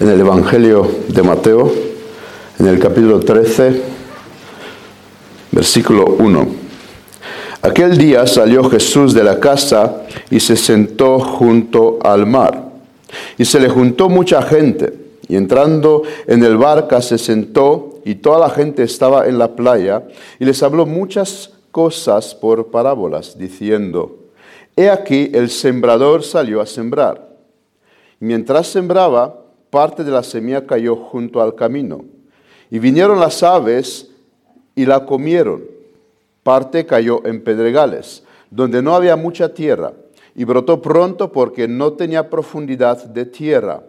en 0.00 0.08
el 0.08 0.20
Evangelio 0.20 0.88
de 1.08 1.22
Mateo, 1.22 1.72
en 2.58 2.68
el 2.68 2.78
capítulo 2.78 3.18
13, 3.18 3.82
versículo 5.50 6.04
1. 6.18 6.46
Aquel 7.62 7.98
día 7.98 8.24
salió 8.28 8.62
Jesús 8.70 9.12
de 9.12 9.24
la 9.24 9.40
casa 9.40 10.02
y 10.30 10.38
se 10.38 10.56
sentó 10.56 11.18
junto 11.18 11.98
al 12.04 12.26
mar. 12.26 12.68
Y 13.36 13.44
se 13.44 13.58
le 13.58 13.68
juntó 13.68 14.08
mucha 14.08 14.40
gente. 14.42 14.94
Y 15.26 15.34
entrando 15.34 16.04
en 16.28 16.44
el 16.44 16.56
barca 16.56 17.02
se 17.02 17.18
sentó 17.18 18.00
y 18.04 18.14
toda 18.16 18.38
la 18.38 18.50
gente 18.50 18.84
estaba 18.84 19.26
en 19.26 19.36
la 19.36 19.56
playa 19.56 20.04
y 20.38 20.44
les 20.44 20.62
habló 20.62 20.86
muchas 20.86 21.50
cosas 21.72 22.36
por 22.36 22.70
parábolas, 22.70 23.36
diciendo, 23.36 24.16
He 24.76 24.88
aquí 24.88 25.32
el 25.34 25.50
sembrador 25.50 26.22
salió 26.22 26.60
a 26.60 26.66
sembrar. 26.66 27.26
mientras 28.20 28.68
sembraba, 28.68 29.47
parte 29.70 30.04
de 30.04 30.10
la 30.10 30.22
semilla 30.22 30.66
cayó 30.66 30.96
junto 30.96 31.40
al 31.40 31.54
camino. 31.54 32.04
Y 32.70 32.78
vinieron 32.78 33.20
las 33.20 33.42
aves 33.42 34.10
y 34.74 34.86
la 34.86 35.04
comieron. 35.04 35.64
Parte 36.42 36.86
cayó 36.86 37.24
en 37.26 37.42
pedregales, 37.42 38.22
donde 38.50 38.82
no 38.82 38.94
había 38.94 39.16
mucha 39.16 39.52
tierra, 39.52 39.92
y 40.34 40.44
brotó 40.44 40.80
pronto 40.80 41.32
porque 41.32 41.68
no 41.68 41.92
tenía 41.94 42.30
profundidad 42.30 43.04
de 43.04 43.26
tierra. 43.26 43.82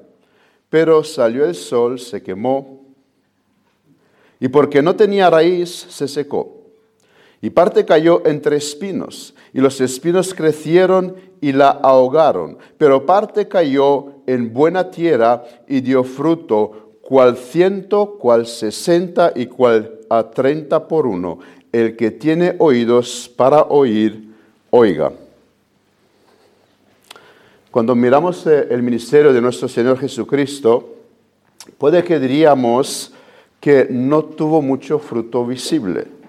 Pero 0.70 1.04
salió 1.04 1.46
el 1.46 1.56
sol, 1.56 2.00
se 2.00 2.22
quemó, 2.22 2.80
y 4.40 4.48
porque 4.48 4.82
no 4.82 4.96
tenía 4.96 5.30
raíz, 5.30 5.70
se 5.90 6.08
secó. 6.08 6.56
Y 7.42 7.50
parte 7.50 7.86
cayó 7.86 8.26
entre 8.26 8.58
espinos, 8.58 9.34
y 9.54 9.62
los 9.62 9.80
espinos 9.82 10.34
crecieron 10.34 11.16
y 11.42 11.54
la 11.54 11.70
ahogaron. 11.70 12.58
Pero 12.78 13.06
parte 13.06 13.48
cayó 13.48 14.19
en 14.34 14.54
buena 14.54 14.92
tierra 14.92 15.44
y 15.68 15.82
dio 15.82 16.04
fruto, 16.04 16.98
cual 17.02 17.38
ciento, 17.38 18.18
cual 18.20 18.46
sesenta 18.46 19.32
y 19.36 19.48
cual 19.48 20.00
a 20.10 20.30
treinta 20.30 20.88
por 20.88 21.08
uno. 21.08 21.40
El 21.72 21.96
que 21.96 22.12
tiene 22.12 22.56
oídos 22.60 23.32
para 23.36 23.64
oír, 23.64 24.34
oiga. 24.70 25.12
Cuando 27.72 27.96
miramos 27.96 28.46
eh, 28.48 28.68
el 28.72 28.82
ministerio 28.82 29.32
de 29.32 29.42
nuestro 29.42 29.68
Señor 29.68 30.00
Jesucristo, 30.00 30.96
puede 31.78 32.04
que 32.04 32.20
diríamos 32.20 33.14
que 33.60 33.88
no 33.90 34.24
tuvo 34.24 34.62
mucho 34.62 34.98
fruto 34.98 35.46
visible 35.46 36.20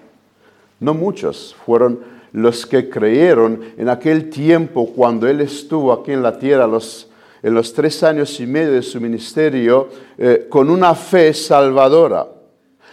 no 0.81 0.95
muchos 0.95 1.55
fueron 1.63 1.99
los 2.33 2.65
que 2.65 2.89
creyeron 2.89 3.61
en 3.77 3.87
aquel 3.87 4.29
tiempo 4.29 4.87
cuando 4.93 5.27
Él 5.27 5.39
estuvo 5.39 5.93
aquí 5.93 6.11
en 6.11 6.23
la 6.23 6.37
tierra, 6.37 6.67
en 7.43 7.53
los 7.53 7.73
tres 7.73 8.03
años 8.03 8.39
y 8.39 8.45
medio 8.45 8.73
de 8.73 8.81
su 8.81 9.01
ministerio, 9.01 9.89
eh, 10.17 10.47
con 10.49 10.69
una 10.69 10.93
fe 10.95 11.33
salvadora. 11.33 12.27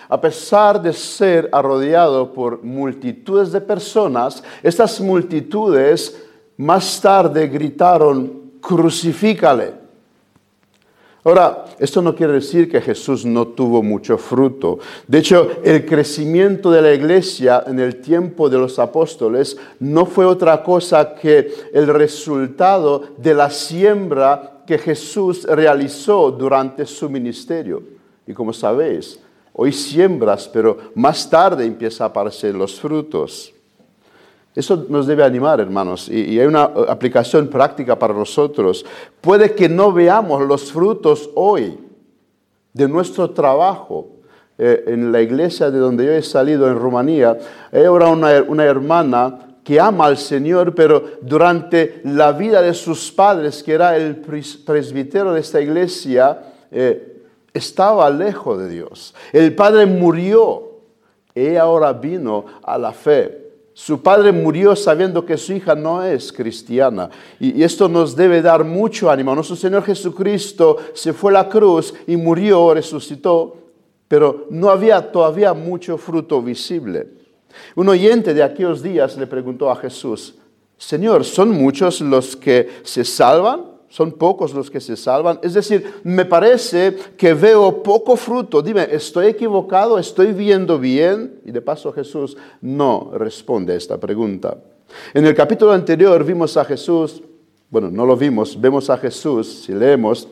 A 0.08 0.20
pesar 0.20 0.80
de 0.80 0.92
ser 0.92 1.50
arrodeado 1.52 2.32
por 2.32 2.64
multitudes 2.64 3.52
de 3.52 3.60
personas, 3.60 4.42
estas 4.62 5.00
multitudes 5.00 6.18
más 6.56 7.00
tarde 7.00 7.46
gritaron, 7.46 8.52
crucifícale. 8.60 9.77
Ahora, 11.28 11.66
esto 11.78 12.00
no 12.00 12.14
quiere 12.14 12.32
decir 12.32 12.70
que 12.70 12.80
Jesús 12.80 13.26
no 13.26 13.48
tuvo 13.48 13.82
mucho 13.82 14.16
fruto. 14.16 14.78
De 15.06 15.18
hecho, 15.18 15.60
el 15.62 15.84
crecimiento 15.84 16.70
de 16.70 16.80
la 16.80 16.94
iglesia 16.94 17.64
en 17.66 17.78
el 17.80 18.00
tiempo 18.00 18.48
de 18.48 18.56
los 18.56 18.78
apóstoles 18.78 19.58
no 19.78 20.06
fue 20.06 20.24
otra 20.24 20.62
cosa 20.62 21.14
que 21.14 21.52
el 21.74 21.86
resultado 21.88 23.10
de 23.18 23.34
la 23.34 23.50
siembra 23.50 24.62
que 24.66 24.78
Jesús 24.78 25.44
realizó 25.44 26.30
durante 26.30 26.86
su 26.86 27.10
ministerio. 27.10 27.82
Y 28.26 28.32
como 28.32 28.54
sabéis, 28.54 29.20
hoy 29.52 29.70
siembras, 29.70 30.48
pero 30.50 30.78
más 30.94 31.28
tarde 31.28 31.66
empiezan 31.66 32.06
a 32.06 32.08
aparecer 32.08 32.54
los 32.54 32.80
frutos. 32.80 33.52
Eso 34.54 34.86
nos 34.88 35.06
debe 35.06 35.22
animar, 35.22 35.60
hermanos, 35.60 36.08
y, 36.08 36.38
hay 36.38 36.46
una 36.46 36.64
aplicación 36.64 37.48
práctica 37.48 37.98
para 37.98 38.14
nosotros. 38.14 38.84
Puede 39.20 39.54
que 39.54 39.68
no 39.68 39.92
veamos 39.92 40.42
los 40.42 40.72
frutos 40.72 41.30
hoy 41.34 41.78
de 42.72 42.88
nuestro 42.88 43.30
trabajo. 43.30 44.08
Eh, 44.60 44.84
en 44.88 45.12
la 45.12 45.20
iglesia 45.20 45.70
de 45.70 45.78
donde 45.78 46.04
yo 46.04 46.10
he 46.10 46.22
salido 46.22 46.66
en 46.66 46.76
Rumanía, 46.76 47.38
hay 47.70 47.84
ahora 47.84 48.08
una, 48.08 48.64
hermana 48.64 49.38
que 49.62 49.78
ama 49.78 50.06
al 50.06 50.16
Señor, 50.16 50.74
pero 50.74 51.04
durante 51.22 52.00
la 52.02 52.32
vida 52.32 52.60
de 52.60 52.74
sus 52.74 53.12
padres, 53.12 53.62
que 53.62 53.74
era 53.74 53.96
el 53.96 54.16
presbítero 54.16 55.32
de 55.32 55.40
esta 55.40 55.60
iglesia, 55.60 56.40
eh, 56.72 57.22
estaba 57.54 58.10
lejos 58.10 58.58
de 58.58 58.68
Dios. 58.68 59.14
El 59.32 59.54
padre 59.54 59.86
murió. 59.86 60.64
y 61.34 61.54
ahora 61.54 61.92
vino 61.92 62.44
a 62.64 62.76
la 62.76 62.92
fe. 62.92 63.47
Su 63.78 64.02
padre 64.02 64.32
murió 64.32 64.74
sabiendo 64.74 65.24
que 65.24 65.36
su 65.36 65.52
hija 65.52 65.76
no 65.76 66.02
es 66.02 66.32
cristiana. 66.32 67.10
Y, 67.38 67.62
esto 67.62 67.88
nos 67.88 68.16
debe 68.16 68.42
dar 68.42 68.64
mucho 68.64 69.08
ánimo. 69.08 69.36
Nuestro 69.36 69.54
Señor 69.54 69.84
Jesucristo 69.84 70.78
se 70.94 71.12
fue 71.12 71.30
a 71.30 71.34
la 71.34 71.48
cruz 71.48 71.94
y 72.04 72.16
murió, 72.16 72.74
resucitó, 72.74 73.56
pero 74.08 74.46
no 74.50 74.68
había 74.70 75.12
todavía 75.12 75.54
mucho 75.54 75.96
fruto 75.96 76.42
visible. 76.42 77.06
Un 77.76 77.88
oyente 77.88 78.34
de 78.34 78.42
aquellos 78.42 78.82
días 78.82 79.16
le 79.16 79.28
preguntó 79.28 79.70
a 79.70 79.76
Jesús, 79.76 80.34
Señor, 80.76 81.24
¿son 81.24 81.52
muchos 81.52 82.00
los 82.00 82.34
que 82.34 82.80
se 82.82 83.04
salvan? 83.04 83.77
Son 83.88 84.12
pocos 84.12 84.52
los 84.54 84.70
que 84.70 84.80
se 84.80 84.96
salvan. 84.96 85.38
Es 85.42 85.54
decir, 85.54 86.00
me 86.04 86.24
parece 86.24 86.96
que 87.16 87.34
veo 87.34 87.82
poco 87.82 88.16
fruto. 88.16 88.60
Dime, 88.60 88.86
¿estoy 88.90 89.26
equivocado? 89.26 89.98
¿Estoy 89.98 90.32
viendo 90.32 90.78
bien? 90.78 91.40
Y 91.44 91.50
de 91.50 91.62
paso 91.62 91.92
Jesús 91.92 92.36
no 92.60 93.10
responde 93.14 93.72
a 93.72 93.76
esta 93.76 93.98
pregunta. 93.98 94.58
En 95.14 95.26
el 95.26 95.34
capítulo 95.34 95.72
anterior 95.72 96.22
vimos 96.24 96.56
a 96.56 96.64
Jesús, 96.64 97.22
bueno, 97.70 97.90
no 97.90 98.06
lo 98.06 98.16
vimos, 98.16 98.58
vemos 98.60 98.88
a 98.90 98.96
Jesús, 98.96 99.64
si 99.64 99.72
leemos, 99.72 100.28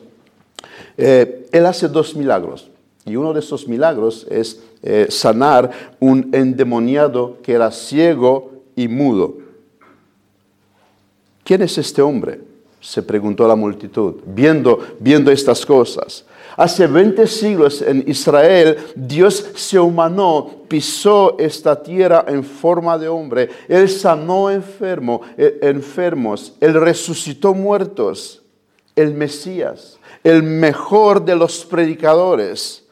eh, 0.97 1.47
Él 1.51 1.65
hace 1.65 1.87
dos 1.87 2.15
milagros. 2.15 2.69
Y 3.05 3.15
uno 3.15 3.33
de 3.33 3.39
esos 3.39 3.67
milagros 3.67 4.27
es 4.29 4.61
eh, 4.83 5.07
sanar 5.09 5.71
un 5.99 6.29
endemoniado 6.33 7.37
que 7.41 7.53
era 7.53 7.71
ciego 7.71 8.51
y 8.75 8.87
mudo. 8.87 9.37
¿Quién 11.43 11.61
es 11.61 11.77
este 11.77 12.01
hombre? 12.01 12.41
Se 12.79 13.01
preguntó 13.01 13.47
la 13.47 13.55
multitud, 13.55 14.15
viendo, 14.25 14.79
viendo 14.99 15.31
estas 15.31 15.65
cosas. 15.65 16.25
Hace 16.55 16.87
20 16.87 17.27
siglos 17.27 17.83
en 17.83 18.03
Israel 18.07 18.77
Dios 18.95 19.51
se 19.55 19.79
humanó, 19.79 20.63
pisó 20.67 21.37
esta 21.37 21.81
tierra 21.81 22.25
en 22.27 22.43
forma 22.43 22.97
de 22.97 23.07
hombre. 23.07 23.49
Él 23.67 23.87
sanó 23.89 24.49
eh, 24.49 25.59
enfermos, 25.61 26.53
Él 26.59 26.73
resucitó 26.73 27.53
muertos. 27.53 28.41
El 28.95 29.13
Mesías, 29.13 29.99
el 30.23 30.41
mejor 30.41 31.23
de 31.23 31.35
los 31.35 31.63
predicadores, 31.63 32.87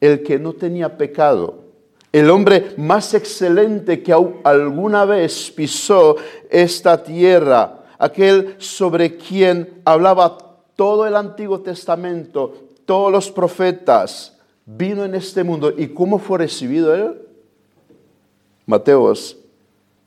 el 0.00 0.22
que 0.22 0.38
no 0.38 0.54
tenía 0.54 0.96
pecado, 0.96 1.64
el 2.10 2.30
hombre 2.30 2.72
más 2.78 3.12
excelente 3.12 4.02
que 4.02 4.14
alguna 4.42 5.04
vez 5.04 5.52
pisó 5.54 6.16
esta 6.48 7.02
tierra 7.02 7.79
aquel 8.00 8.56
sobre 8.58 9.16
quien 9.16 9.82
hablaba 9.84 10.38
todo 10.74 11.06
el 11.06 11.14
Antiguo 11.14 11.60
Testamento, 11.60 12.54
todos 12.86 13.12
los 13.12 13.30
profetas, 13.30 14.36
vino 14.64 15.04
en 15.04 15.14
este 15.14 15.44
mundo. 15.44 15.72
¿Y 15.76 15.88
cómo 15.88 16.18
fue 16.18 16.38
recibido 16.38 16.94
él? 16.94 17.20
Mateos, 18.64 19.36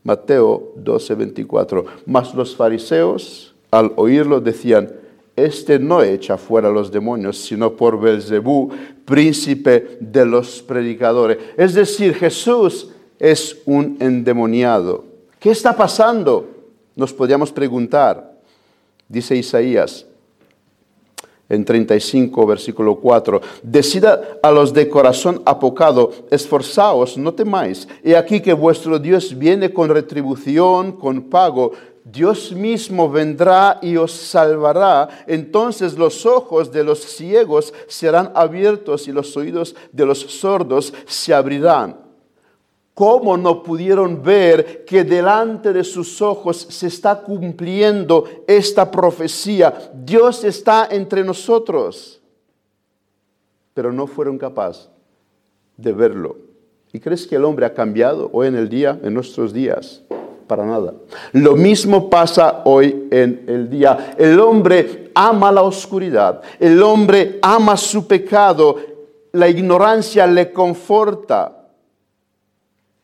Mateo 0.04 0.74
12, 0.76 1.16
24. 1.16 1.86
Mas 2.08 2.34
los 2.34 2.56
fariseos, 2.56 3.54
al 3.70 3.94
oírlo, 3.96 4.42
decían, 4.42 4.92
este 5.36 5.78
no 5.78 6.02
echa 6.02 6.38
fuera 6.38 6.70
los 6.70 6.92
demonios, 6.92 7.38
sino 7.38 7.74
por 7.74 8.00
Belzebú, 8.00 8.72
príncipe 9.06 9.98
de 10.00 10.26
los 10.26 10.64
predicadores. 10.64 11.38
Es 11.58 11.76
decir, 11.76 12.16
Jesús 12.16 12.90
es 13.20 13.62
un 13.66 13.98
endemoniado. 14.00 15.06
¿Qué 15.40 15.52
está 15.52 15.76
pasando? 15.76 16.48
Nos 16.96 17.14
podríamos 17.14 17.52
preguntar, 17.52 18.34
dice 19.08 19.36
Isaías 19.36 20.06
en 21.50 21.66
35, 21.66 22.46
versículo 22.46 22.96
4, 22.96 23.42
decida 23.62 24.40
a 24.42 24.52
los 24.52 24.74
de 24.74 24.90
corazón 24.90 25.42
apocado, 25.46 26.12
esforzaos, 26.32 27.18
no 27.18 27.34
temáis. 27.34 27.88
He 28.04 28.16
aquí 28.16 28.42
que 28.42 28.54
vuestro 28.54 28.98
Dios 28.98 29.38
viene 29.38 29.72
con 29.72 29.90
retribución, 29.90 30.94
con 30.94 31.24
pago. 31.24 31.74
Dios 32.06 32.52
mismo 32.52 33.10
vendrá 33.10 33.80
y 33.82 33.98
os 33.98 34.12
salvará. 34.12 35.26
Entonces 35.28 35.98
los 35.98 36.26
ojos 36.26 36.72
de 36.72 36.84
los 36.84 37.00
ciegos 37.00 37.74
serán 37.88 38.32
abiertos 38.36 39.08
y 39.08 39.12
los 39.12 39.36
oídos 39.38 39.76
de 39.92 40.06
los 40.06 40.20
sordos 40.20 40.94
se 41.06 41.34
abrirán. 41.34 41.98
¿Cómo 42.94 43.36
no 43.38 43.64
pudieron 43.64 44.22
ver 44.22 44.86
que 44.86 45.04
delante 45.04 45.74
de 45.74 45.84
sus 45.84 46.22
ojos 46.22 46.68
se 46.70 46.88
está 46.88 47.22
cumpliendo 47.22 48.26
esta 48.46 48.90
profecía? 48.90 49.92
Dios 49.94 50.44
está 50.44 50.88
entre 50.92 51.24
nosotros. 51.24 52.20
pero 53.74 53.92
no 53.92 54.06
fueron 54.06 54.38
capaces 54.38 54.88
de 55.78 55.92
verlo. 55.92 56.38
¿Y 56.92 57.00
crees 57.00 57.26
que 57.26 57.36
el 57.36 57.44
hombre 57.44 57.66
ha 57.66 57.74
cambiado 57.74 58.30
hoy 58.32 58.46
en 58.46 58.56
el 58.56 58.70
día, 58.70 59.00
en 59.02 59.16
nuestros 59.16 59.52
días? 59.52 60.04
Para 60.46 60.64
nada. 60.64 60.94
Lo 61.32 61.56
mismo 61.56 62.08
pasa 62.08 62.62
hoy 62.66 63.08
en 63.10 63.46
el 63.48 63.68
día. 63.72 64.14
El 64.16 64.40
hombre 64.40 65.10
ama 65.16 65.52
la 65.52 65.64
oscuridad, 65.64 66.44
el 66.60 66.84
hombre 66.84 67.40
ama 67.42 67.76
su 67.76 68.06
pecado, 68.06 68.76
la 69.32 69.50
ignorancia 69.50 70.28
le 70.28 70.52
conforta 70.52 71.63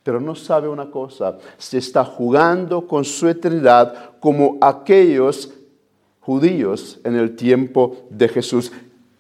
pero 0.09 0.19
no 0.19 0.33
sabe 0.33 0.67
una 0.67 0.89
cosa, 0.89 1.38
se 1.59 1.77
está 1.77 2.03
jugando 2.03 2.88
con 2.88 3.06
su 3.06 3.27
eternidad 3.27 4.17
como 4.19 4.57
aquellos 4.59 5.53
judíos 6.19 7.00
en 7.03 7.15
el 7.15 7.35
tiempo 7.35 7.95
de 8.09 8.27
Jesús, 8.27 8.71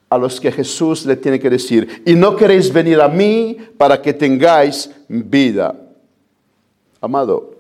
a 0.09 0.17
los 0.17 0.41
que 0.41 0.51
Jesús 0.51 1.05
le 1.05 1.15
tiene 1.15 1.39
que 1.39 1.51
decir, 1.51 2.01
y 2.07 2.15
no 2.15 2.35
queréis 2.35 2.73
venir 2.73 2.99
a 3.01 3.07
mí 3.07 3.55
para 3.77 4.01
que 4.01 4.15
tengáis 4.15 4.89
vida. 5.07 5.75
Amado 6.99 7.53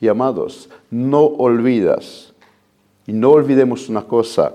y 0.00 0.06
amados, 0.06 0.70
no 0.88 1.24
olvidas, 1.24 2.32
y 3.08 3.12
no 3.12 3.30
olvidemos 3.30 3.88
una 3.88 4.02
cosa, 4.02 4.54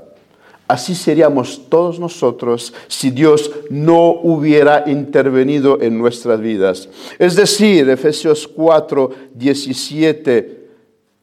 Así 0.68 0.96
seríamos 0.96 1.70
todos 1.70 2.00
nosotros 2.00 2.74
si 2.88 3.12
Dios 3.12 3.52
no 3.70 4.10
hubiera 4.10 4.84
intervenido 4.88 5.80
en 5.80 5.98
nuestras 5.98 6.40
vidas. 6.40 6.90
Es 7.20 7.36
decir, 7.36 7.88
Efesios 7.88 8.48
4, 8.48 9.12
17, 9.36 10.66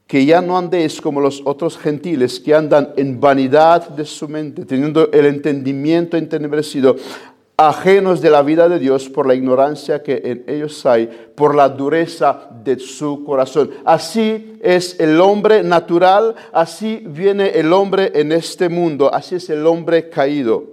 que 0.06 0.24
ya 0.24 0.40
no 0.40 0.56
andéis 0.56 1.00
como 1.00 1.20
los 1.20 1.42
otros 1.44 1.76
gentiles 1.76 2.38
que 2.38 2.54
andan 2.54 2.90
en 2.96 3.18
vanidad 3.18 3.88
de 3.88 4.04
su 4.04 4.28
mente, 4.28 4.64
teniendo 4.64 5.10
el 5.10 5.26
entendimiento 5.26 6.16
entenebrecido, 6.16 6.96
ajenos 7.68 8.20
de 8.20 8.30
la 8.30 8.42
vida 8.42 8.68
de 8.68 8.78
Dios 8.78 9.08
por 9.08 9.26
la 9.26 9.34
ignorancia 9.34 10.02
que 10.02 10.20
en 10.24 10.44
ellos 10.46 10.84
hay, 10.86 11.08
por 11.34 11.54
la 11.54 11.68
dureza 11.68 12.48
de 12.64 12.78
su 12.78 13.24
corazón. 13.24 13.70
Así 13.84 14.58
es 14.62 14.98
el 15.00 15.20
hombre 15.20 15.62
natural, 15.62 16.34
así 16.52 17.02
viene 17.06 17.50
el 17.50 17.72
hombre 17.72 18.12
en 18.14 18.32
este 18.32 18.68
mundo, 18.68 19.12
así 19.12 19.36
es 19.36 19.50
el 19.50 19.66
hombre 19.66 20.08
caído. 20.08 20.64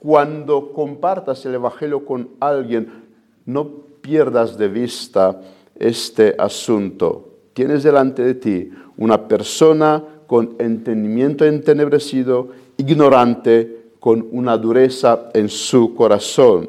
Cuando 0.00 0.72
compartas 0.72 1.44
el 1.46 1.54
Evangelio 1.54 2.04
con 2.04 2.30
alguien, 2.40 3.04
no 3.46 3.68
pierdas 4.00 4.56
de 4.56 4.68
vista 4.68 5.40
este 5.76 6.34
asunto. 6.38 7.28
Tienes 7.52 7.82
delante 7.82 8.22
de 8.22 8.34
ti 8.34 8.70
una 8.96 9.26
persona 9.26 10.04
con 10.26 10.56
entendimiento 10.58 11.44
entenebrecido, 11.44 12.48
ignorante, 12.76 13.77
con 14.00 14.26
una 14.32 14.56
dureza 14.56 15.30
en 15.34 15.48
su 15.48 15.94
corazón. 15.94 16.68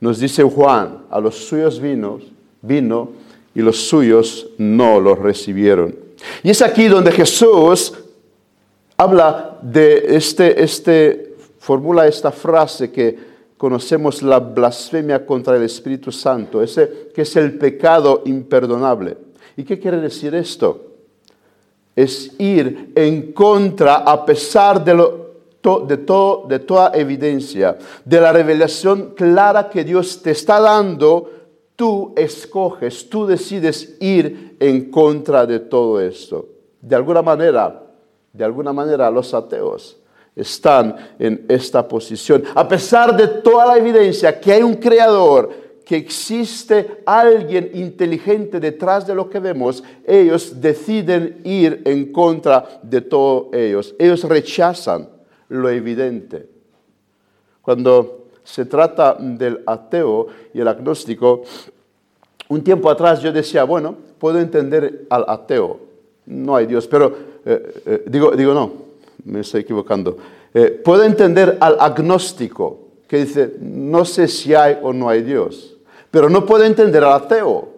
Nos 0.00 0.18
dice 0.18 0.42
Juan, 0.42 1.04
a 1.10 1.20
los 1.20 1.36
suyos 1.36 1.80
vino, 1.80 2.20
vino 2.60 3.10
y 3.54 3.60
los 3.60 3.88
suyos 3.88 4.48
no 4.58 5.00
los 5.00 5.18
recibieron. 5.18 5.94
Y 6.42 6.50
es 6.50 6.62
aquí 6.62 6.88
donde 6.88 7.12
Jesús 7.12 7.92
habla 8.96 9.58
de 9.62 10.16
este, 10.16 10.62
este, 10.62 11.36
formula 11.58 12.06
esta 12.06 12.30
frase 12.30 12.90
que 12.90 13.34
conocemos 13.56 14.22
la 14.22 14.40
blasfemia 14.40 15.24
contra 15.24 15.56
el 15.56 15.62
Espíritu 15.62 16.12
Santo, 16.12 16.62
ese 16.62 17.10
que 17.14 17.22
es 17.22 17.36
el 17.36 17.56
pecado 17.56 18.22
imperdonable. 18.26 19.16
¿Y 19.56 19.64
qué 19.64 19.78
quiere 19.78 19.98
decir 19.98 20.34
esto? 20.34 20.90
Es 21.94 22.32
ir 22.38 22.92
en 22.94 23.32
contra 23.32 23.96
a 23.96 24.26
pesar 24.26 24.84
de 24.84 24.94
lo 24.94 25.23
de, 25.86 25.96
todo, 25.96 26.46
de 26.46 26.58
toda 26.58 26.92
evidencia, 26.94 27.78
de 28.04 28.20
la 28.20 28.32
revelación 28.32 29.14
clara 29.14 29.70
que 29.70 29.82
Dios 29.82 30.20
te 30.22 30.32
está 30.32 30.60
dando, 30.60 31.30
tú 31.74 32.12
escoges, 32.16 33.08
tú 33.08 33.26
decides 33.26 33.96
ir 34.00 34.56
en 34.60 34.90
contra 34.90 35.46
de 35.46 35.60
todo 35.60 36.00
esto. 36.00 36.46
De 36.80 36.94
alguna 36.94 37.22
manera, 37.22 37.82
de 38.32 38.44
alguna 38.44 38.72
manera 38.74 39.10
los 39.10 39.32
ateos 39.32 39.96
están 40.36 40.96
en 41.18 41.46
esta 41.48 41.86
posición. 41.88 42.44
A 42.54 42.68
pesar 42.68 43.16
de 43.16 43.26
toda 43.26 43.66
la 43.66 43.78
evidencia 43.78 44.38
que 44.38 44.52
hay 44.52 44.62
un 44.62 44.74
creador, 44.74 45.64
que 45.84 45.96
existe 45.96 47.02
alguien 47.04 47.70
inteligente 47.74 48.58
detrás 48.58 49.06
de 49.06 49.14
lo 49.14 49.28
que 49.28 49.38
vemos, 49.38 49.82
ellos 50.06 50.60
deciden 50.60 51.40
ir 51.44 51.82
en 51.84 52.10
contra 52.10 52.80
de 52.82 53.02
todos 53.02 53.52
ellos. 53.52 53.94
Ellos 53.98 54.24
rechazan 54.24 55.13
lo 55.48 55.68
evidente. 55.68 56.48
Cuando 57.62 58.28
se 58.44 58.66
trata 58.66 59.16
del 59.18 59.62
ateo 59.66 60.26
y 60.52 60.60
el 60.60 60.68
agnóstico, 60.68 61.42
un 62.48 62.62
tiempo 62.62 62.90
atrás 62.90 63.20
yo 63.22 63.32
decía, 63.32 63.64
bueno, 63.64 63.96
puedo 64.18 64.38
entender 64.38 65.06
al 65.08 65.24
ateo, 65.28 65.80
no 66.26 66.56
hay 66.56 66.66
Dios, 66.66 66.86
pero 66.86 67.14
eh, 67.44 67.82
eh, 67.86 68.04
digo, 68.06 68.32
digo, 68.32 68.52
no, 68.52 68.72
me 69.24 69.40
estoy 69.40 69.62
equivocando. 69.62 70.16
Eh, 70.52 70.80
puedo 70.84 71.02
entender 71.02 71.56
al 71.60 71.76
agnóstico 71.80 72.80
que 73.08 73.18
dice, 73.18 73.54
no 73.60 74.04
sé 74.04 74.28
si 74.28 74.54
hay 74.54 74.78
o 74.82 74.92
no 74.92 75.08
hay 75.08 75.22
Dios, 75.22 75.76
pero 76.10 76.28
no 76.28 76.44
puedo 76.46 76.64
entender 76.64 77.02
al 77.02 77.14
ateo 77.14 77.68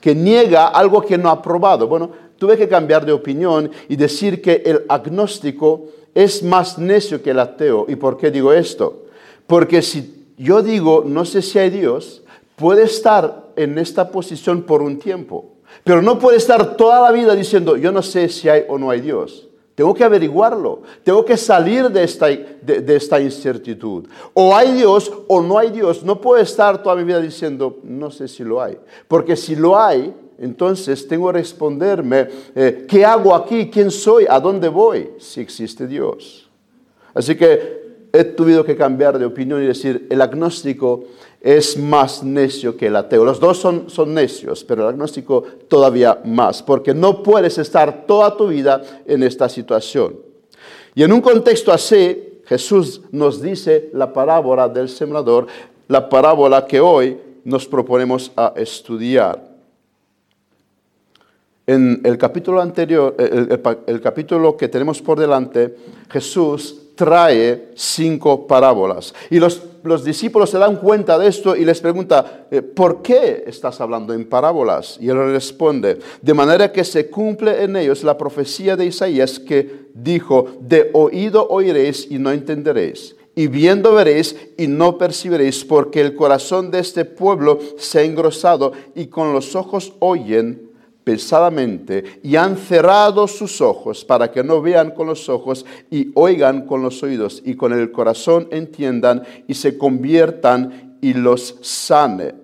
que 0.00 0.14
niega 0.14 0.66
algo 0.66 1.00
que 1.00 1.16
no 1.16 1.30
ha 1.30 1.40
probado. 1.40 1.88
Bueno, 1.88 2.10
tuve 2.36 2.58
que 2.58 2.68
cambiar 2.68 3.06
de 3.06 3.12
opinión 3.12 3.70
y 3.88 3.96
decir 3.96 4.42
que 4.42 4.62
el 4.66 4.84
agnóstico 4.88 5.86
es 6.14 6.42
más 6.42 6.78
necio 6.78 7.22
que 7.22 7.30
el 7.30 7.40
ateo. 7.40 7.86
¿Y 7.88 7.96
por 7.96 8.16
qué 8.16 8.30
digo 8.30 8.52
esto? 8.52 9.04
Porque 9.46 9.82
si 9.82 10.26
yo 10.36 10.62
digo, 10.62 11.04
no 11.06 11.24
sé 11.24 11.42
si 11.42 11.58
hay 11.58 11.70
Dios, 11.70 12.22
puede 12.56 12.84
estar 12.84 13.44
en 13.56 13.78
esta 13.78 14.10
posición 14.10 14.62
por 14.62 14.82
un 14.82 14.98
tiempo, 14.98 15.46
pero 15.82 16.02
no 16.02 16.18
puede 16.18 16.38
estar 16.38 16.76
toda 16.76 17.00
la 17.00 17.12
vida 17.12 17.34
diciendo, 17.34 17.76
yo 17.76 17.92
no 17.92 18.02
sé 18.02 18.28
si 18.28 18.48
hay 18.48 18.64
o 18.68 18.78
no 18.78 18.90
hay 18.90 19.00
Dios. 19.00 19.48
Tengo 19.74 19.92
que 19.92 20.04
averiguarlo, 20.04 20.82
tengo 21.02 21.24
que 21.24 21.36
salir 21.36 21.90
de 21.90 22.04
esta, 22.04 23.20
incertidumbre. 23.20 24.08
O 24.32 24.54
hay 24.54 24.72
Dios 24.72 25.12
o 25.26 25.42
no 25.42 25.58
hay 25.58 25.70
Dios. 25.70 26.04
No 26.04 26.20
puedo 26.20 26.40
estar 26.40 26.80
toda 26.80 26.94
mi 26.94 27.02
vida 27.02 27.20
diciendo, 27.20 27.80
no 27.82 28.12
sé 28.12 28.28
si 28.28 28.44
lo 28.44 28.62
hay. 28.62 28.78
Porque 29.08 29.34
si 29.34 29.56
lo 29.56 29.76
hay, 29.76 30.14
entonces 30.38 31.06
tengo 31.06 31.26
que 31.28 31.38
responderme, 31.38 32.28
eh, 32.54 32.86
¿qué 32.88 33.04
hago 33.04 33.34
aquí? 33.34 33.70
¿Quién 33.70 33.90
soy? 33.90 34.26
¿A 34.28 34.40
dónde 34.40 34.68
voy? 34.68 35.10
Si 35.18 35.40
existe 35.40 35.86
Dios. 35.86 36.48
Así 37.14 37.36
que 37.36 37.84
he 38.12 38.24
tenido 38.24 38.64
que 38.64 38.76
cambiar 38.76 39.18
de 39.18 39.24
opinión 39.24 39.62
y 39.62 39.66
decir, 39.66 40.06
el 40.10 40.20
agnóstico 40.20 41.04
es 41.40 41.76
más 41.76 42.22
necio 42.22 42.76
que 42.76 42.86
el 42.86 42.96
ateo. 42.96 43.24
Los 43.24 43.38
dos 43.40 43.58
son, 43.58 43.90
son 43.90 44.14
necios, 44.14 44.64
pero 44.64 44.82
el 44.82 44.88
agnóstico 44.88 45.42
todavía 45.68 46.20
más, 46.24 46.62
porque 46.62 46.94
no 46.94 47.22
puedes 47.22 47.58
estar 47.58 48.06
toda 48.06 48.36
tu 48.36 48.48
vida 48.48 48.82
en 49.06 49.22
esta 49.22 49.48
situación. 49.48 50.16
Y 50.94 51.02
en 51.02 51.12
un 51.12 51.20
contexto 51.20 51.72
así, 51.72 52.40
Jesús 52.46 53.02
nos 53.10 53.42
dice 53.42 53.90
la 53.92 54.12
parábola 54.12 54.68
del 54.68 54.88
sembrador, 54.88 55.46
la 55.88 56.08
parábola 56.08 56.66
que 56.66 56.80
hoy 56.80 57.18
nos 57.44 57.66
proponemos 57.66 58.32
a 58.36 58.52
estudiar. 58.56 59.53
En 61.66 62.02
el 62.04 62.18
capítulo 62.18 62.60
anterior, 62.60 63.16
el, 63.18 64.00
capítulo 64.02 64.54
que 64.54 64.68
tenemos 64.68 65.00
por 65.00 65.18
delante, 65.18 65.74
Jesús 66.10 66.84
trae 66.94 67.70
cinco 67.74 68.46
parábolas. 68.46 69.14
Y 69.30 69.38
los, 69.38 69.62
discípulos 70.04 70.50
se 70.50 70.58
dan 70.58 70.76
cuenta 70.76 71.18
de 71.18 71.26
esto 71.26 71.56
y 71.56 71.64
les 71.64 71.80
pregunta, 71.80 72.46
eh, 72.50 72.60
¿por 72.60 73.00
qué 73.00 73.44
estás 73.46 73.80
hablando 73.80 74.12
en 74.12 74.28
parábolas? 74.28 74.98
Y 75.00 75.08
él 75.08 75.16
responde, 75.32 75.98
de 76.20 76.34
manera 76.34 76.70
que 76.70 76.84
se 76.84 77.08
cumple 77.08 77.64
en 77.64 77.76
ellos 77.76 78.04
la 78.04 78.18
profecía 78.18 78.76
de 78.76 78.84
Isaías 78.84 79.38
que 79.38 79.88
dijo, 79.94 80.46
de 80.60 80.90
oído 80.92 81.46
oiréis 81.48 82.10
y 82.10 82.18
no 82.18 82.30
entenderéis. 82.30 83.16
Y 83.34 83.46
viendo 83.46 83.94
veréis 83.94 84.36
y 84.58 84.66
no 84.66 84.98
percibiréis, 84.98 85.64
porque 85.64 86.02
el 86.02 86.14
corazón 86.14 86.70
de 86.70 86.80
este 86.80 87.06
pueblo 87.06 87.58
se 87.78 88.00
ha 88.00 88.02
engrosado 88.02 88.72
y 88.94 89.06
con 89.06 89.32
los 89.32 89.56
ojos 89.56 89.94
oyen 89.98 90.73
pesadamente 91.04 92.20
y 92.22 92.36
han 92.36 92.56
cerrado 92.56 93.28
sus 93.28 93.60
ojos 93.60 94.04
para 94.04 94.32
que 94.32 94.42
no 94.42 94.60
vean 94.60 94.90
con 94.90 95.06
los 95.06 95.28
ojos 95.28 95.64
y 95.90 96.10
oigan 96.14 96.66
con 96.66 96.82
los 96.82 97.02
oídos 97.02 97.42
y 97.44 97.54
con 97.54 97.72
el 97.72 97.92
corazón 97.92 98.48
entiendan 98.50 99.22
y 99.46 99.54
se 99.54 99.78
conviertan 99.78 100.98
y 101.00 101.12
los 101.12 101.58
sane. 101.60 102.34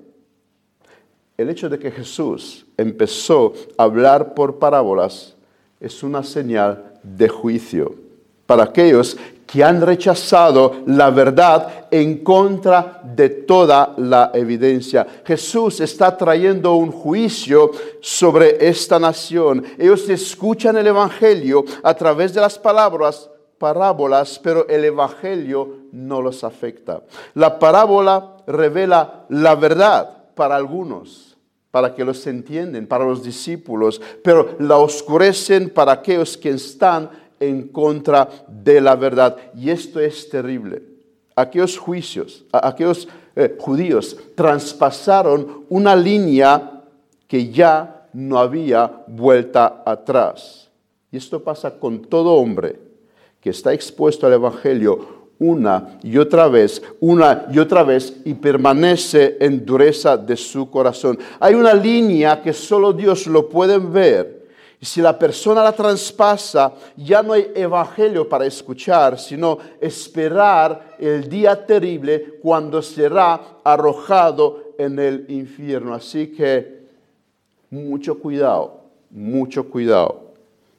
El 1.37 1.49
hecho 1.49 1.71
de 1.71 1.79
que 1.79 1.91
Jesús 1.91 2.67
empezó 2.77 3.55
a 3.79 3.85
hablar 3.85 4.35
por 4.35 4.59
parábolas 4.59 5.35
es 5.81 6.03
una 6.03 6.23
señal 6.23 7.01
de 7.03 7.29
juicio 7.29 8.10
para 8.51 8.65
aquellos 8.65 9.17
que 9.47 9.63
han 9.63 9.81
rechazado 9.81 10.83
la 10.87 11.11
verdad 11.11 11.87
en 11.89 12.25
contra 12.25 13.01
de 13.05 13.29
toda 13.29 13.95
la 13.97 14.33
evidencia. 14.35 15.07
Jesús 15.25 15.79
está 15.79 16.17
trayendo 16.17 16.75
un 16.75 16.91
juicio 16.91 17.71
sobre 18.01 18.69
esta 18.69 18.99
nación. 18.99 19.65
Ellos 19.79 20.09
escuchan 20.09 20.77
el 20.79 20.89
Evangelio 20.89 21.65
a 21.85 21.95
través 21.95 22.35
de 22.35 22.41
las 22.41 22.59
palabras, 22.59 23.31
parábolas, 23.57 24.37
pero 24.43 24.67
el 24.69 24.85
Evangelio 24.85 25.77
no 25.93 26.21
los 26.21 26.43
afecta. 26.43 27.05
La 27.35 27.57
parábola 27.57 28.39
revela 28.49 29.27
la 29.29 29.55
verdad 29.55 30.25
para 30.35 30.57
algunos, 30.57 31.37
para 31.71 31.95
que 31.95 32.05
los 32.05 32.27
entienden, 32.27 32.89
para 32.89 33.05
los 33.05 33.23
discípulos, 33.23 34.03
pero 34.25 34.57
la 34.59 34.77
oscurecen 34.79 35.71
para 35.71 35.93
aquellos 35.93 36.37
que 36.37 36.51
están 36.51 37.20
en 37.41 37.69
contra 37.69 38.29
de 38.47 38.81
la 38.81 38.95
verdad. 38.95 39.37
Y 39.57 39.71
esto 39.71 39.99
es 39.99 40.29
terrible. 40.29 40.83
Aquellos 41.35 41.79
juicios, 41.79 42.45
aquellos 42.53 43.09
eh, 43.35 43.57
judíos 43.59 44.17
traspasaron 44.35 45.65
una 45.71 45.97
línea 45.97 46.83
que 47.27 47.51
ya 47.51 48.07
no 48.13 48.39
había 48.39 49.03
vuelta 49.07 49.83
atrás. 49.85 50.69
Y 51.11 51.17
esto 51.17 51.43
pasa 51.43 51.79
con 51.79 52.03
todo 52.03 52.35
hombre 52.35 52.79
que 53.41 53.51
está 53.51 53.73
expuesto 53.73 54.27
al 54.27 54.35
Evangelio 54.35 55.21
una 55.39 55.99
y 56.03 56.19
otra 56.19 56.49
vez, 56.49 56.83
una 57.01 57.47
y 57.51 57.59
otra 57.59 57.83
vez, 57.83 58.15
y 58.25 58.35
permanece 58.35 59.39
en 59.41 59.65
dureza 59.65 60.17
de 60.17 60.37
su 60.37 60.71
corazón. 60.71 61.19
Hay 61.41 61.55
una 61.55 61.73
línea 61.73 62.43
que 62.43 62.53
solo 62.53 62.93
Dios 62.93 63.27
lo 63.27 63.49
puede 63.49 63.79
ver. 63.79 64.40
Y 64.83 64.87
si 64.87 65.03
la 65.03 65.19
persona 65.19 65.63
la 65.63 65.73
traspasa, 65.73 66.73
ya 66.97 67.23
no 67.23 67.35
hay 67.35 67.53
evangelio 67.55 68.27
para 68.27 68.47
escuchar, 68.47 69.19
sino 69.19 69.59
esperar 69.79 70.97
el 70.99 71.29
día 71.29 71.67
terrible 71.67 72.39
cuando 72.43 72.81
será 72.81 73.59
arrojado 73.63 74.73
en 74.79 74.99
el 74.99 75.27
infierno. 75.29 75.93
Así 75.93 76.29
que 76.29 76.87
mucho 77.69 78.19
cuidado, 78.19 78.81
mucho 79.11 79.69
cuidado. 79.69 80.33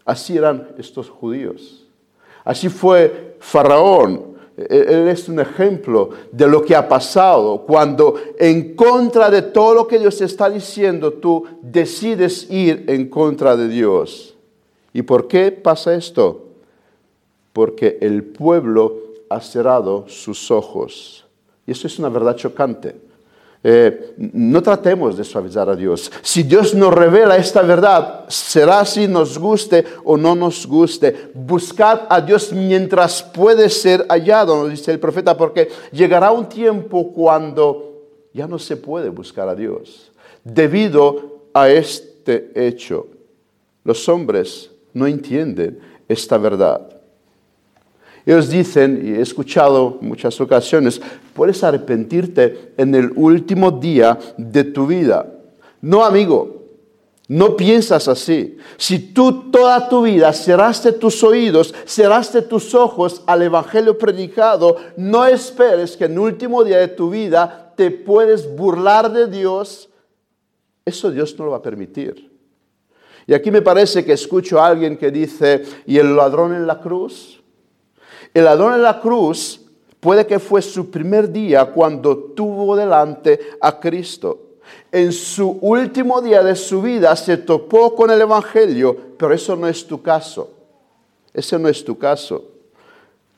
Así 0.04 0.36
eran 0.36 0.70
estos 0.80 1.08
judíos. 1.08 1.86
Así 2.44 2.70
fue 2.70 3.36
Faraón. 3.40 4.32
Él 4.58 5.08
es 5.08 5.30
un 5.30 5.40
ejemplo 5.40 6.10
de 6.32 6.48
lo 6.48 6.64
que 6.64 6.76
ha 6.76 6.88
pasado 6.88 7.64
cuando 7.66 8.16
en 8.38 8.76
contra 8.76 9.30
de 9.30 9.42
todo 9.42 9.74
lo 9.74 9.88
que 9.88 9.98
Dios 9.98 10.22
está 10.22 10.50
diciendo, 10.50 11.14
tú 11.14 11.46
decides 11.62 12.50
ir 12.52 12.86
en 12.88 13.10
contra 13.10 13.56
de 13.56 13.68
Dios. 13.68 14.36
¿Y 14.94 15.04
por 15.04 15.28
qué 15.28 15.52
pasa 15.52 15.96
esto? 15.96 16.48
Porque 17.54 17.98
el 18.02 18.24
pueblo 18.24 18.98
ha 19.30 19.40
cerrado 19.40 20.06
sus 20.08 20.52
ojos. 20.52 21.26
Y 21.66 21.72
eso 21.72 21.88
es 21.88 21.98
una 21.98 22.10
verdad 22.10 22.36
chocante. 22.36 23.11
Eh, 23.64 24.16
no 24.18 24.64
tratemos 24.64 25.16
de 25.16 25.24
suavizar 25.24 25.70
a 25.70 25.76
Dios. 25.76 26.12
Si 26.24 26.42
Dios 26.42 26.74
nos 26.74 26.92
revela 26.94 27.38
esta 27.38 27.62
verdad, 27.62 28.26
será 28.28 28.80
así, 28.80 29.08
nos 29.08 29.38
guste 29.38 29.86
o 30.04 30.18
no 30.18 30.34
nos 30.34 30.66
guste. 30.66 31.32
Buscad 31.36 32.02
a 32.10 32.22
Dios 32.22 32.52
mientras 32.52 33.22
puede 33.22 33.70
ser 33.70 34.06
hallado, 34.10 34.64
nos 34.64 34.72
dice 34.72 34.92
el 34.92 35.00
profeta, 35.00 35.38
porque 35.38 35.70
llegará 35.92 36.32
un 36.32 36.50
tiempo 36.50 37.12
cuando 37.14 38.08
ya 38.34 38.48
no 38.48 38.58
se 38.58 38.78
puede 38.78 39.10
buscar 39.10 39.48
a 39.48 39.56
Dios. 39.56 40.12
Debido 40.44 41.50
a 41.54 41.70
este 41.70 42.52
hecho, 42.56 43.08
los 43.84 44.10
hombres 44.10 44.72
no 44.94 45.06
entienden 45.06 45.80
esta 46.08 46.38
verdad. 46.38 46.91
Ellos 48.26 48.50
dicen, 48.50 49.02
y 49.04 49.10
he 49.12 49.22
escuchado 49.22 49.98
muchas 50.02 50.40
ocasiones, 50.40 51.02
puedes 51.34 51.64
arrepentirte 51.64 52.74
en 52.78 52.94
el 52.94 53.12
último 53.16 53.72
día 53.72 54.18
de 54.38 54.64
tu 54.64 54.88
vida. 54.88 55.26
No, 55.82 56.06
amigo, 56.06 56.62
no 57.28 57.56
piensas 57.56 58.08
así. 58.08 58.58
Si 58.78 59.00
tú 59.14 59.50
toda 59.52 59.88
tu 59.88 60.04
vida 60.04 60.34
cerraste 60.34 60.92
tus 60.92 61.24
oídos, 61.24 61.74
cerraste 61.86 62.42
tus 62.42 62.76
ojos 62.76 63.24
al 63.26 63.42
Evangelio 63.42 63.98
predicado, 63.98 64.76
no 64.98 65.26
esperes 65.26 65.96
que 65.96 66.06
en 66.06 66.12
el 66.12 66.20
último 66.20 66.64
día 66.64 66.78
de 66.78 66.90
tu 66.90 67.10
vida 67.10 67.74
te 67.76 67.90
puedes 67.90 68.54
burlar 68.54 69.12
de 69.12 69.28
Dios. 69.28 69.90
Eso 70.86 71.10
Dios 71.10 71.34
no 71.40 71.46
lo 71.46 71.52
va 71.52 71.58
a 71.58 71.62
permitir. 71.62 72.30
Y 73.26 73.34
aquí 73.34 73.50
me 73.50 73.62
parece 73.62 74.04
que 74.04 74.14
escucho 74.14 74.60
a 74.60 74.68
alguien 74.68 74.98
que 74.98 75.10
dice, 75.10 75.64
¿y 75.86 75.98
el 75.98 76.16
ladrón 76.16 76.54
en 76.54 76.68
la 76.68 76.80
cruz? 76.82 77.41
El 78.34 78.46
ladrón 78.46 78.76
en 78.76 78.84
la 78.84 79.00
cruz 79.00 79.62
puede 80.00 80.26
que 80.26 80.40
fue 80.40 80.62
su 80.62 80.90
primer 80.90 81.32
día 81.32 81.66
cuando 81.66 82.18
tuvo 82.18 82.76
delante 82.76 83.40
a 83.60 83.80
Cristo. 83.80 84.40
En 84.92 85.12
su 85.12 85.58
último 85.62 86.22
día 86.22 86.44
de 86.44 86.56
su 86.56 86.82
vida 86.82 87.16
se 87.16 87.38
topó 87.38 87.96
con 87.96 88.10
el 88.10 88.22
Evangelio, 88.22 88.96
pero 89.18 89.34
eso 89.34 89.56
no 89.56 89.68
es 89.68 89.86
tu 89.86 90.02
caso. 90.02 90.50
Ese 91.34 91.58
no 91.60 91.68
es 91.68 91.84
tu 91.84 91.98
caso. 91.98 92.44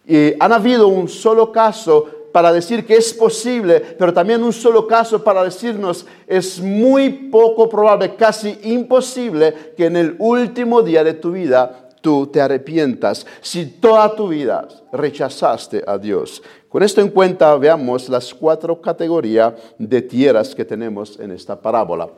Y 0.06 0.34
han 0.40 0.52
habido 0.52 0.88
un 0.88 1.08
solo 1.08 1.52
caso 1.52 2.08
para 2.32 2.52
decir 2.52 2.86
que 2.86 2.96
es 2.96 3.14
posible, 3.14 3.80
pero 3.80 4.12
también 4.12 4.44
un 4.44 4.54
solo 4.54 4.88
caso 4.88 5.24
para 5.24 5.44
decirnos 5.44 6.06
es 6.28 6.60
muy 6.60 7.10
poco 7.30 7.70
probable, 7.70 8.16
casi 8.16 8.58
imposible 8.64 9.74
que 9.78 9.86
en 9.86 9.96
el 9.96 10.16
último 10.18 10.82
día 10.82 11.04
de 11.04 11.14
tu 11.14 11.32
vida 11.32 11.90
tú 12.04 12.28
te 12.28 12.42
arrepientas 12.42 13.26
si 13.42 13.66
toda 13.66 14.14
tu 14.14 14.28
vida 14.28 14.68
rechazaste 14.92 15.82
a 15.88 15.98
Dios. 15.98 16.44
Con 16.68 16.84
esto 16.84 17.02
en 17.02 17.10
cuenta, 17.10 17.56
veamos 17.56 18.10
las 18.10 18.34
cuatro 18.34 18.80
categorías 18.82 19.54
de 19.80 20.02
tierras 20.02 20.54
que 20.54 20.66
tenemos 20.66 21.18
en 21.20 21.32
esta 21.32 21.60
parábola. 21.60 22.10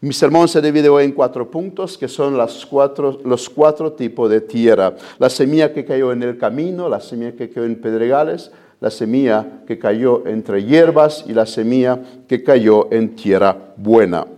Mi 0.00 0.12
sermón 0.12 0.46
se 0.46 0.62
divide 0.62 0.88
hoy 0.88 1.04
en 1.04 1.12
cuatro 1.12 1.50
puntos, 1.50 1.98
que 1.98 2.06
son 2.06 2.38
cuatro, 2.70 3.18
los 3.24 3.50
cuatro 3.50 3.92
tipos 3.92 4.30
de 4.30 4.42
tierra. 4.42 4.94
La 5.18 5.28
semilla 5.28 5.72
que 5.72 5.84
cayó 5.84 6.12
en 6.12 6.22
el 6.22 6.38
camino, 6.38 6.88
la 6.88 7.00
semilla 7.00 7.32
que 7.32 7.48
cayó 7.50 7.66
en 7.66 7.80
pedregales, 7.80 8.52
la 8.78 8.90
semilla 8.90 9.62
que 9.66 9.78
cayó 9.78 10.26
entre 10.26 10.64
hierbas 10.64 11.24
y 11.26 11.32
la 11.32 11.46
semilla 11.46 11.98
que 12.28 12.44
cayó 12.44 12.92
en 12.92 13.16
tierra 13.16 13.74
buena. 13.76 14.35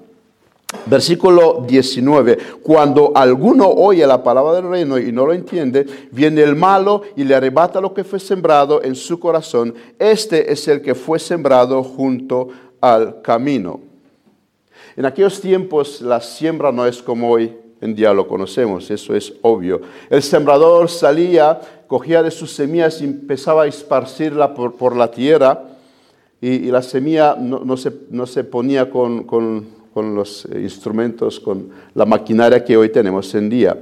Versículo 0.84 1.64
19. 1.66 2.38
Cuando 2.62 3.12
alguno 3.14 3.68
oye 3.68 4.06
la 4.06 4.22
palabra 4.22 4.54
del 4.54 4.68
reino 4.68 4.98
y 4.98 5.10
no 5.12 5.25
lo 5.25 5.32
entiende, 5.32 5.87
viene 6.12 6.42
el 6.42 6.56
malo 6.56 7.02
y 7.16 7.25
le 7.25 7.34
arrebata 7.34 7.80
lo 7.80 7.94
que 7.94 8.04
fue 8.04 8.20
sembrado 8.20 8.82
en 8.82 8.94
su 8.94 9.18
corazón. 9.18 9.75
Este 9.98 10.52
es 10.52 10.68
el 10.68 10.82
que 10.82 10.94
fue 10.94 11.18
sembrado 11.18 11.82
junto 11.82 12.48
al 12.82 13.22
camino. 13.22 13.80
En 14.94 15.06
aquellos 15.06 15.40
tiempos 15.40 16.02
la 16.02 16.20
siembra 16.20 16.70
no 16.70 16.84
es 16.84 17.02
como 17.02 17.30
hoy 17.30 17.56
en 17.80 17.94
día 17.94 18.12
lo 18.12 18.28
conocemos, 18.28 18.90
eso 18.90 19.14
es 19.14 19.32
obvio. 19.40 19.80
El 20.10 20.22
sembrador 20.22 20.90
salía, 20.90 21.60
cogía 21.87 22.22
de 22.22 22.30
sus 22.30 22.52
semillas 22.52 23.00
y 23.00 23.04
empezaba 23.04 23.62
a 23.62 23.66
esparcirla 23.68 24.52
por, 24.52 24.96
la 24.96 25.10
tierra 25.10 25.64
y, 26.42 26.70
la 26.70 26.82
semilla 26.82 27.37
no, 27.38 27.76
se, 27.78 27.90
no 28.10 28.26
se, 28.26 28.44
ponía 28.44 28.90
con 28.90 29.77
los 30.05 30.47
eh, 30.47 30.61
instrumentos, 30.61 31.40
con 31.40 31.71
la 31.95 32.05
maquinaria 32.05 32.64
que 32.64 32.76
hoy 32.76 32.90
tenemos 32.90 33.35
en 33.35 33.49
día. 33.49 33.76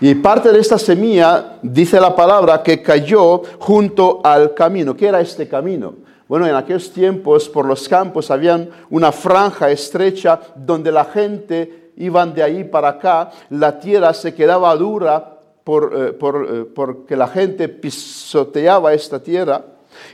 Y 0.00 0.14
parte 0.16 0.52
de 0.52 0.60
esta 0.60 0.78
semilla, 0.78 1.58
dice 1.62 2.00
la 2.00 2.14
palabra, 2.14 2.62
que 2.62 2.82
cayó 2.82 3.42
junto 3.58 4.20
al 4.24 4.54
camino. 4.54 4.96
¿Qué 4.96 5.06
era 5.06 5.20
este 5.20 5.48
camino? 5.48 5.94
Bueno, 6.28 6.46
en 6.46 6.54
aquellos 6.54 6.90
tiempos 6.90 7.48
por 7.48 7.66
los 7.66 7.88
campos 7.88 8.30
había 8.30 8.68
una 8.90 9.12
franja 9.12 9.70
estrecha 9.70 10.40
donde 10.56 10.90
la 10.90 11.04
gente 11.04 11.90
iban 11.96 12.32
de 12.34 12.42
ahí 12.42 12.64
para 12.64 12.88
acá, 12.88 13.30
la 13.50 13.78
tierra 13.78 14.14
se 14.14 14.34
quedaba 14.34 14.74
dura 14.76 15.40
por, 15.62 15.92
eh, 15.94 16.16
eh, 16.18 16.64
porque 16.74 17.16
la 17.16 17.28
gente 17.28 17.68
pisoteaba 17.68 18.94
esta 18.94 19.22
tierra. 19.22 19.64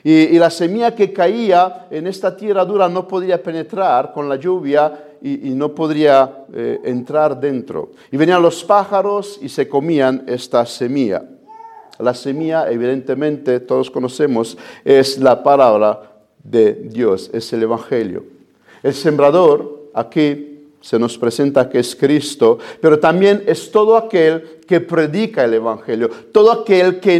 Y, 0.03 0.39
la 0.39 0.51
semilla 0.51 0.95
que 0.95 1.13
caía 1.13 1.87
en 1.91 2.07
esta 2.07 2.37
tierra 2.37 2.65
dura 2.65 2.89
no 2.89 3.07
podía 3.07 3.43
penetrar 3.43 4.13
con 4.13 4.29
la 4.29 4.37
lluvia 4.37 5.08
y, 5.23 5.51
no 5.51 5.75
podría 5.75 6.45
eh, 6.53 6.81
entrar 6.85 7.41
dentro. 7.41 7.93
Y 8.11 8.17
venían 8.17 8.43
los 8.43 8.65
pájaros 8.65 9.39
y 9.43 9.49
se 9.49 9.69
comían 9.69 10.25
esta 10.27 10.65
semilla. 10.67 11.25
La 11.99 12.15
semilla, 12.15 12.71
evidentemente, 12.71 13.61
todos 13.61 13.91
conocemos, 13.91 14.57
es 14.85 15.19
la 15.19 15.43
palabra 15.43 16.13
de 16.43 16.75
Dios, 16.75 17.31
es 17.33 17.53
el 17.53 17.65
Evangelio. 17.65 18.25
El 18.83 18.95
sembrador, 18.95 19.91
aquí 19.95 20.49
se 20.81 20.99
nos 20.99 21.19
presenta 21.19 21.69
que 21.69 21.81
es 21.81 21.97
Cristo, 21.97 22.59
pero 22.81 23.01
también 23.01 23.43
es 23.47 23.71
todo 23.73 23.97
aquel 23.97 24.61
que 24.67 24.81
predica 24.81 25.45
el 25.45 25.55
Evangelio, 25.55 26.09
todo 26.33 26.53
aquel 26.53 27.01
que 27.01 27.17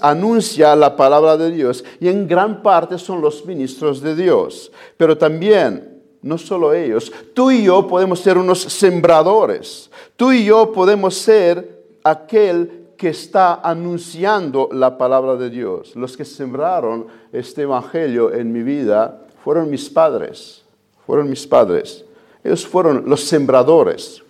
anuncia 0.00 0.74
la 0.74 0.96
palabra 0.96 1.36
de 1.36 1.52
Dios, 1.52 1.84
y 2.00 2.08
en 2.08 2.26
gran 2.26 2.62
parte 2.62 2.98
son 2.98 3.20
los 3.20 3.46
ministros 3.46 4.00
de 4.00 4.16
Dios, 4.16 4.72
pero 4.96 5.16
también 5.16 5.95
no 6.22 6.38
solo 6.38 6.72
ellos. 6.72 7.12
Tú 7.34 7.50
y 7.50 7.64
yo 7.64 7.86
podemos 7.86 8.20
ser 8.20 8.38
unos 8.38 8.60
sembradores. 8.60 9.90
Tú 10.16 10.32
y 10.32 10.44
yo 10.44 10.72
podemos 10.72 11.14
ser 11.14 11.84
aquel 12.02 12.86
que 12.96 13.10
está 13.10 13.60
anunciando 13.62 14.68
la 14.72 14.96
palabra 14.96 15.36
de 15.36 15.50
Dios. 15.50 15.94
Los 15.96 16.16
que 16.16 16.24
sembraron 16.24 17.06
este 17.32 17.62
evangelio 17.62 18.32
en 18.32 18.52
mi 18.52 18.62
vida 18.62 19.26
fueron 19.44 19.70
mis 19.70 19.88
padres. 19.90 20.62
Fueron 21.06 21.28
mis 21.28 21.46
padres. 21.46 22.04
Ellos 22.42 22.66
fueron 22.66 23.04
los 23.06 23.22
sembradores. 23.24 24.22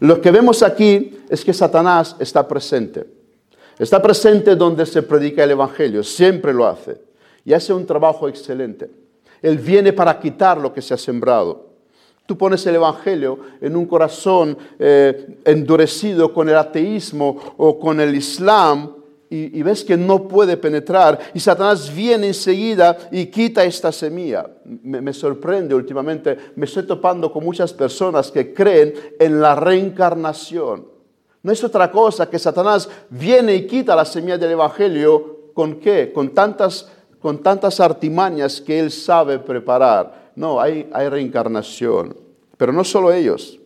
Lo 0.00 0.20
que 0.20 0.30
vemos 0.30 0.62
aquí 0.62 1.20
es 1.28 1.44
que 1.44 1.52
Satanás 1.52 2.16
está 2.18 2.46
presente. 2.46 3.06
Está 3.78 4.02
presente 4.02 4.56
donde 4.56 4.84
se 4.84 5.02
predica 5.02 5.42
el 5.42 5.52
Evangelio, 5.52 6.04
siempre 6.04 6.52
lo 6.52 6.66
hace. 6.66 7.00
Y 7.44 7.54
hace 7.54 7.72
un 7.72 7.86
trabajo 7.86 8.28
excelente. 8.28 8.90
Él 9.42 9.58
viene 9.58 9.92
para 9.92 10.18
quitar 10.18 10.58
lo 10.58 10.72
que 10.72 10.82
se 10.82 10.94
ha 10.94 10.98
sembrado. 10.98 11.70
Tú 12.26 12.38
pones 12.38 12.64
el 12.66 12.76
Evangelio 12.76 13.40
en 13.60 13.74
un 13.74 13.86
corazón 13.86 14.56
eh, 14.78 15.40
endurecido 15.44 16.32
con 16.32 16.48
el 16.48 16.56
ateísmo 16.56 17.54
o 17.56 17.78
con 17.78 18.00
el 18.00 18.14
Islam 18.14 18.94
y, 19.32 19.62
ves 19.62 19.84
que 19.84 19.96
no 19.96 20.26
puede 20.26 20.56
penetrar 20.56 21.18
y 21.32 21.38
Satanás 21.38 21.94
viene 21.94 22.28
enseguida 22.28 22.96
y 23.12 23.26
quita 23.26 23.64
esta 23.64 23.92
semilla. 23.92 24.44
Me, 24.64 25.00
me, 25.00 25.12
sorprende 25.12 25.72
últimamente, 25.72 26.36
me 26.56 26.66
estoy 26.66 26.84
topando 26.84 27.32
con 27.32 27.44
muchas 27.44 27.72
personas 27.72 28.30
que 28.30 28.52
creen 28.52 28.92
en 29.20 29.40
la 29.40 29.54
reencarnación. 29.54 30.84
No 31.42 31.52
es 31.52 31.64
otra 31.64 31.90
cosa 31.90 32.28
que 32.28 32.38
Satanás 32.38 32.88
viene 33.08 33.54
y 33.54 33.66
quita 33.66 33.96
la 33.96 34.04
semilla 34.04 34.36
del 34.36 34.50
Evangelio 34.50 35.52
con 35.54 35.76
qué? 35.80 36.12
Con 36.12 36.30
tantas, 36.30 36.88
con 37.20 37.38
tantas 37.38 37.80
artimañas 37.80 38.60
que 38.60 38.78
él 38.78 38.90
sabe 38.90 39.38
preparar. 39.38 40.32
No, 40.34 40.60
hay, 40.60 40.84
reencarnación. 40.84 42.16
Pero 42.56 42.72
no 42.72 42.84
solo 42.84 43.12
ellos. 43.12 43.58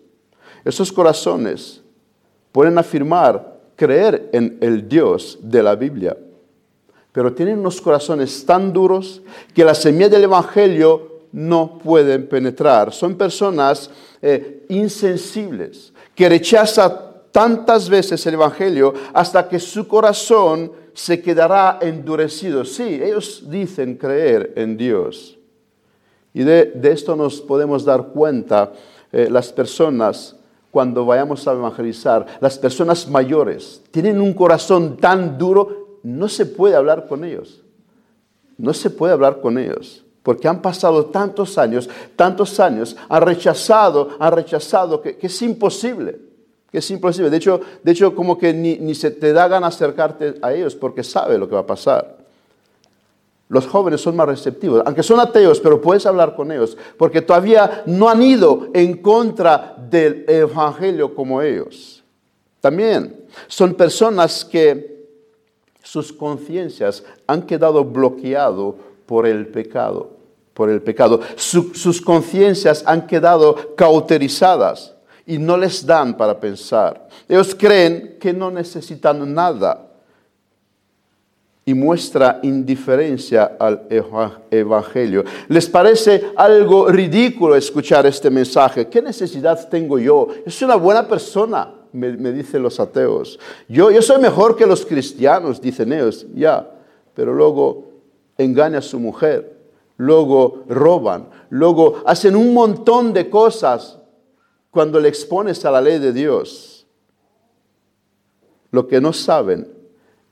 Esos 0.65 0.93
corazones 0.93 1.83
pueden 2.53 2.79
afirmar 2.79 3.55
creer 3.77 4.31
en 4.33 4.59
el 4.61 4.89
Dios 4.89 5.39
de 5.43 5.63
la 5.63 5.75
Biblia, 5.75 6.17
pero 7.13 7.33
tienen 7.33 7.59
unos 7.59 7.81
corazones 7.81 8.47
tan 8.47 8.73
duros 8.73 9.21
que 9.53 9.65
la 9.65 9.75
semilla 9.75 10.09
del 10.09 10.25
Evangelio 10.25 11.15
no 11.33 11.79
pueden 11.79 12.29
penetrar. 12.29 12.93
Son 12.93 13.17
personas 13.17 13.91
eh, 14.23 14.65
insensibles 14.69 15.93
que 16.15 16.29
rechazan 16.29 16.93
tantas 17.33 17.89
veces 17.89 18.25
el 18.27 18.35
Evangelio 18.35 18.95
hasta 19.13 19.49
que 19.49 19.59
su 19.59 19.89
corazón 19.89 20.71
se 20.95 21.21
quedará 21.21 21.79
endurecido. 21.83 22.65
Sí, 22.65 23.01
ellos 23.03 23.45
dicen 23.49 23.97
creer 23.97 24.53
en 24.57 24.77
Dios. 24.77 25.39
Y 26.33 26.43
de, 26.43 26.73
esto 26.85 27.15
nos 27.15 27.41
podemos 27.41 27.85
dar 27.85 28.09
cuenta 28.09 28.73
eh, 29.13 29.29
las 29.31 29.53
personas 29.53 30.37
cuando 30.71 31.07
vayamos 31.07 31.47
a 31.47 31.53
evangelizar, 31.53 32.27
las 32.41 32.59
personas 32.59 33.09
mayores 33.09 33.81
tienen 33.93 34.21
un 34.21 34.35
corazón 34.35 34.97
tan 34.97 35.39
duro, 35.39 35.99
no 36.03 36.29
se 36.29 36.47
puede 36.47 36.75
hablar 36.75 37.07
con 37.07 37.25
ellos. 37.25 37.63
No 38.59 38.75
se 38.75 38.91
puede 38.91 39.13
hablar 39.13 39.41
con 39.41 39.59
ellos. 39.59 40.05
Porque 40.25 40.49
han 40.49 40.63
pasado 40.63 41.07
tantos 41.07 41.59
años, 41.59 41.89
tantos 42.17 42.59
años, 42.59 42.97
han 43.09 43.23
rechazado, 43.23 44.11
han 44.19 44.33
rechazado, 44.33 45.01
que, 45.01 45.19
es 45.21 45.43
imposible. 45.43 46.19
Que 46.75 46.79
es 46.79 46.91
imposible. 46.91 47.31
De 47.31 47.37
hecho, 47.37 47.61
de 47.85 47.93
hecho 47.93 48.17
como 48.17 48.37
que 48.37 48.53
ni, 48.53 48.79
ni 48.79 48.97
se 48.97 49.13
te 49.13 49.33
da 49.33 49.47
ganas 49.47 49.77
acercarte 49.77 50.35
a 50.43 50.53
ellos 50.53 50.75
porque 50.75 51.05
sabe 51.05 51.39
lo 51.39 51.49
que 51.49 51.55
va 51.55 51.61
a 51.61 51.67
pasar. 51.67 52.17
Los 53.49 53.65
jóvenes 53.69 54.01
son 54.01 54.17
más 54.17 54.27
receptivos, 54.27 54.83
aunque 54.85 55.05
son 55.05 55.21
ateos, 55.21 55.61
pero 55.61 55.81
puedes 55.81 56.05
hablar 56.05 56.35
con 56.35 56.51
ellos, 56.51 56.77
porque 56.99 57.23
todavía 57.23 57.85
no 57.87 58.09
han 58.09 58.21
ido 58.23 58.71
en 58.75 58.97
contra 58.97 59.77
del 59.89 60.25
Evangelio 60.27 61.15
como 61.15 61.41
ellos. 61.41 62.03
También 62.61 63.25
son 63.47 63.75
personas 63.75 64.45
que 64.45 65.07
sus 65.81 66.13
conciencias 66.13 67.05
han 67.29 67.43
quedado 67.43 67.85
bloqueadas 67.85 68.75
por 69.07 69.29
el 69.29 69.47
pecado, 69.47 70.11
por 70.53 70.71
el 70.71 70.83
pecado. 70.83 71.21
sus 71.37 72.01
conciencias 72.01 72.83
han 72.85 73.07
quedado 73.07 73.77
cauterizadas 73.77 74.94
y 75.27 75.39
no 75.39 75.57
les 75.57 75.85
dan 75.85 76.17
para 76.17 76.39
pensar. 76.39 77.09
Ellos 77.29 77.55
creen 77.55 78.17
que 78.21 78.33
no 78.33 78.51
necesitan 78.51 79.33
nada 79.33 79.91
y 81.67 81.73
muestra 81.73 82.41
indiferencia 82.43 83.57
al 83.59 83.87
Evangelio. 84.51 85.25
¿Les 85.49 85.67
parece 85.69 86.33
algo 86.37 86.89
ridículo 86.89 87.57
escuchar 87.57 88.05
este 88.07 88.31
mensaje? 88.31 88.87
¿Qué 88.89 89.01
necesidad 89.01 89.69
tengo 89.69 89.99
yo? 89.99 90.29
Soy 90.47 90.67
una 90.67 90.77
buena 90.77 91.09
persona, 91.09 91.73
me, 91.93 92.33
dicen 92.33 92.63
los 92.63 92.79
ateos. 92.79 93.39
Yo, 93.67 93.91
yo 93.91 94.03
soy 94.03 94.21
mejor 94.21 94.57
que 94.57 94.67
los 94.67 94.85
cristianos, 94.85 95.61
dicen 95.61 95.93
ellos. 95.93 96.27
Ya, 96.35 96.69
pero 97.15 97.33
luego 97.33 97.85
engaña 98.37 98.79
a 98.79 98.83
su 98.83 98.99
mujer, 98.99 99.57
luego 99.97 100.65
roban, 100.69 101.29
luego 101.49 102.03
hacen 102.05 102.37
un 102.37 102.53
montón 102.53 103.15
de 103.15 103.31
cosas 103.31 103.99
cuando 104.75 104.99
le 104.99 105.09
expones 105.09 105.65
a 105.65 105.71
la 105.71 105.81
ley 105.81 106.01
de 106.01 106.13
Dios. 106.13 106.85
Lo 108.73 108.89
que 108.89 109.01
no 109.01 109.13
saben 109.13 109.69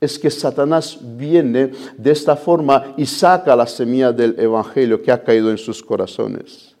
es 0.01 0.19
que 0.19 0.29
Satanás 0.29 0.97
viene 1.01 1.71
de 1.97 2.11
esta 2.11 2.35
forma 2.35 2.93
y 2.97 3.05
saca 3.05 3.55
la 3.55 3.65
semilla 3.65 4.11
del 4.11 4.37
Evangelio 4.37 5.01
que 5.01 5.13
ha 5.13 5.23
caído 5.23 5.49
en 5.49 5.57
sus 5.57 5.81
corazones. 5.81 6.72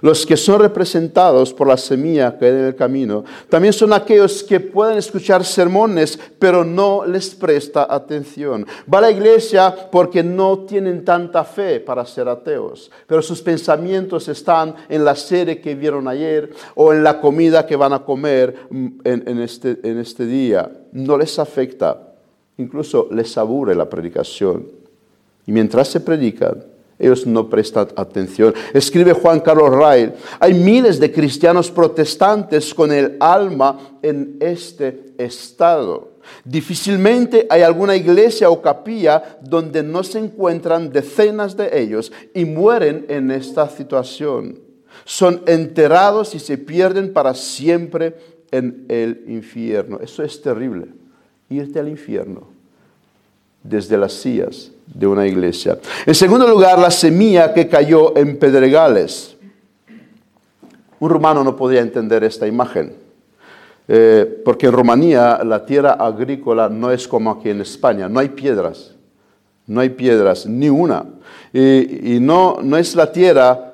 Los 0.00 0.26
que 0.26 0.36
son 0.36 0.60
representados 0.60 1.52
por 1.52 1.68
la 1.68 1.76
semilla 1.76 2.36
que 2.38 2.46
hay 2.46 2.52
en 2.52 2.64
el 2.64 2.74
camino 2.74 3.24
también 3.48 3.72
son 3.72 3.92
aquellos 3.92 4.42
que 4.42 4.60
pueden 4.60 4.98
escuchar 4.98 5.44
sermones, 5.44 6.18
pero 6.38 6.64
no 6.64 7.04
les 7.04 7.34
presta 7.34 7.86
atención. 7.88 8.66
Va 8.92 8.98
a 8.98 9.02
la 9.02 9.10
iglesia 9.10 9.74
porque 9.90 10.22
no 10.22 10.60
tienen 10.60 11.04
tanta 11.04 11.44
fe 11.44 11.80
para 11.80 12.06
ser 12.06 12.28
ateos, 12.28 12.90
pero 13.06 13.22
sus 13.22 13.42
pensamientos 13.42 14.28
están 14.28 14.74
en 14.88 15.04
la 15.04 15.14
serie 15.14 15.60
que 15.60 15.74
vieron 15.74 16.08
ayer 16.08 16.50
o 16.74 16.92
en 16.92 17.02
la 17.02 17.20
comida 17.20 17.66
que 17.66 17.76
van 17.76 17.92
a 17.92 18.04
comer 18.04 18.56
en, 18.70 19.38
este, 19.40 19.78
en 19.82 19.98
este 19.98 20.26
día. 20.26 20.70
No 20.92 21.18
les 21.18 21.38
afecta 21.38 22.14
incluso 22.58 23.08
les 23.10 23.36
aburre 23.36 23.74
la 23.74 23.88
predicación. 23.88 24.66
Y 25.46 25.52
mientras 25.52 25.88
se 25.88 26.00
predican, 26.00 26.64
ellos 26.98 27.26
no 27.26 27.48
prestan 27.48 27.88
atención. 27.96 28.54
Escribe 28.72 29.12
Juan 29.12 29.40
Carlos 29.40 29.70
Rail, 29.70 30.12
hay 30.38 30.54
miles 30.54 31.00
de 31.00 31.12
cristianos 31.12 31.70
protestantes 31.70 32.72
con 32.72 32.92
el 32.92 33.16
alma 33.20 33.96
en 34.02 34.36
este 34.40 35.12
estado. 35.18 36.12
Difícilmente 36.44 37.46
hay 37.50 37.62
alguna 37.62 37.96
iglesia 37.96 38.48
o 38.48 38.62
capilla 38.62 39.38
donde 39.42 39.82
no 39.82 40.02
se 40.02 40.18
encuentran 40.18 40.90
decenas 40.90 41.56
de 41.56 41.80
ellos 41.80 42.12
y 42.32 42.44
mueren 42.44 43.06
en 43.08 43.30
esta 43.30 43.68
situación. 43.68 44.58
Son 45.04 45.42
enterrados 45.46 46.34
y 46.34 46.38
se 46.38 46.56
pierden 46.56 47.12
para 47.12 47.34
siempre 47.34 48.16
en 48.50 48.86
el 48.88 49.24
infierno. 49.26 49.98
Eso 50.00 50.22
es 50.22 50.40
terrible 50.40 50.86
irte 51.50 51.78
al 51.78 51.88
infierno 51.88 52.48
desde 53.62 53.96
las 53.96 54.12
sillas 54.12 54.70
de 54.86 55.06
una 55.06 55.26
iglesia. 55.26 55.78
En 56.06 56.14
segundo 56.14 56.46
lugar, 56.46 56.78
la 56.78 56.90
semilla 56.90 57.52
que 57.52 57.68
cayó 57.68 58.16
en 58.16 58.38
pedregales. 58.38 59.36
Un 61.00 61.10
romano 61.10 61.44
no 61.44 61.56
podía 61.56 61.80
entender 61.80 62.24
esta 62.24 62.46
imagen, 62.46 62.94
eh, 63.88 64.42
porque 64.44 64.66
en 64.66 64.72
Rumanía 64.72 65.42
la 65.44 65.66
tierra 65.66 65.92
agrícola 65.92 66.68
no 66.68 66.90
es 66.90 67.06
como 67.06 67.30
aquí 67.30 67.50
en 67.50 67.60
España, 67.60 68.08
no 68.08 68.20
hay 68.20 68.30
piedras, 68.30 68.94
no 69.66 69.80
hay 69.80 69.90
piedras, 69.90 70.46
ni 70.46 70.70
una. 70.70 71.04
Y, 71.52 72.14
y 72.14 72.20
no, 72.20 72.58
no 72.62 72.76
es 72.76 72.94
la 72.94 73.12
tierra 73.12 73.73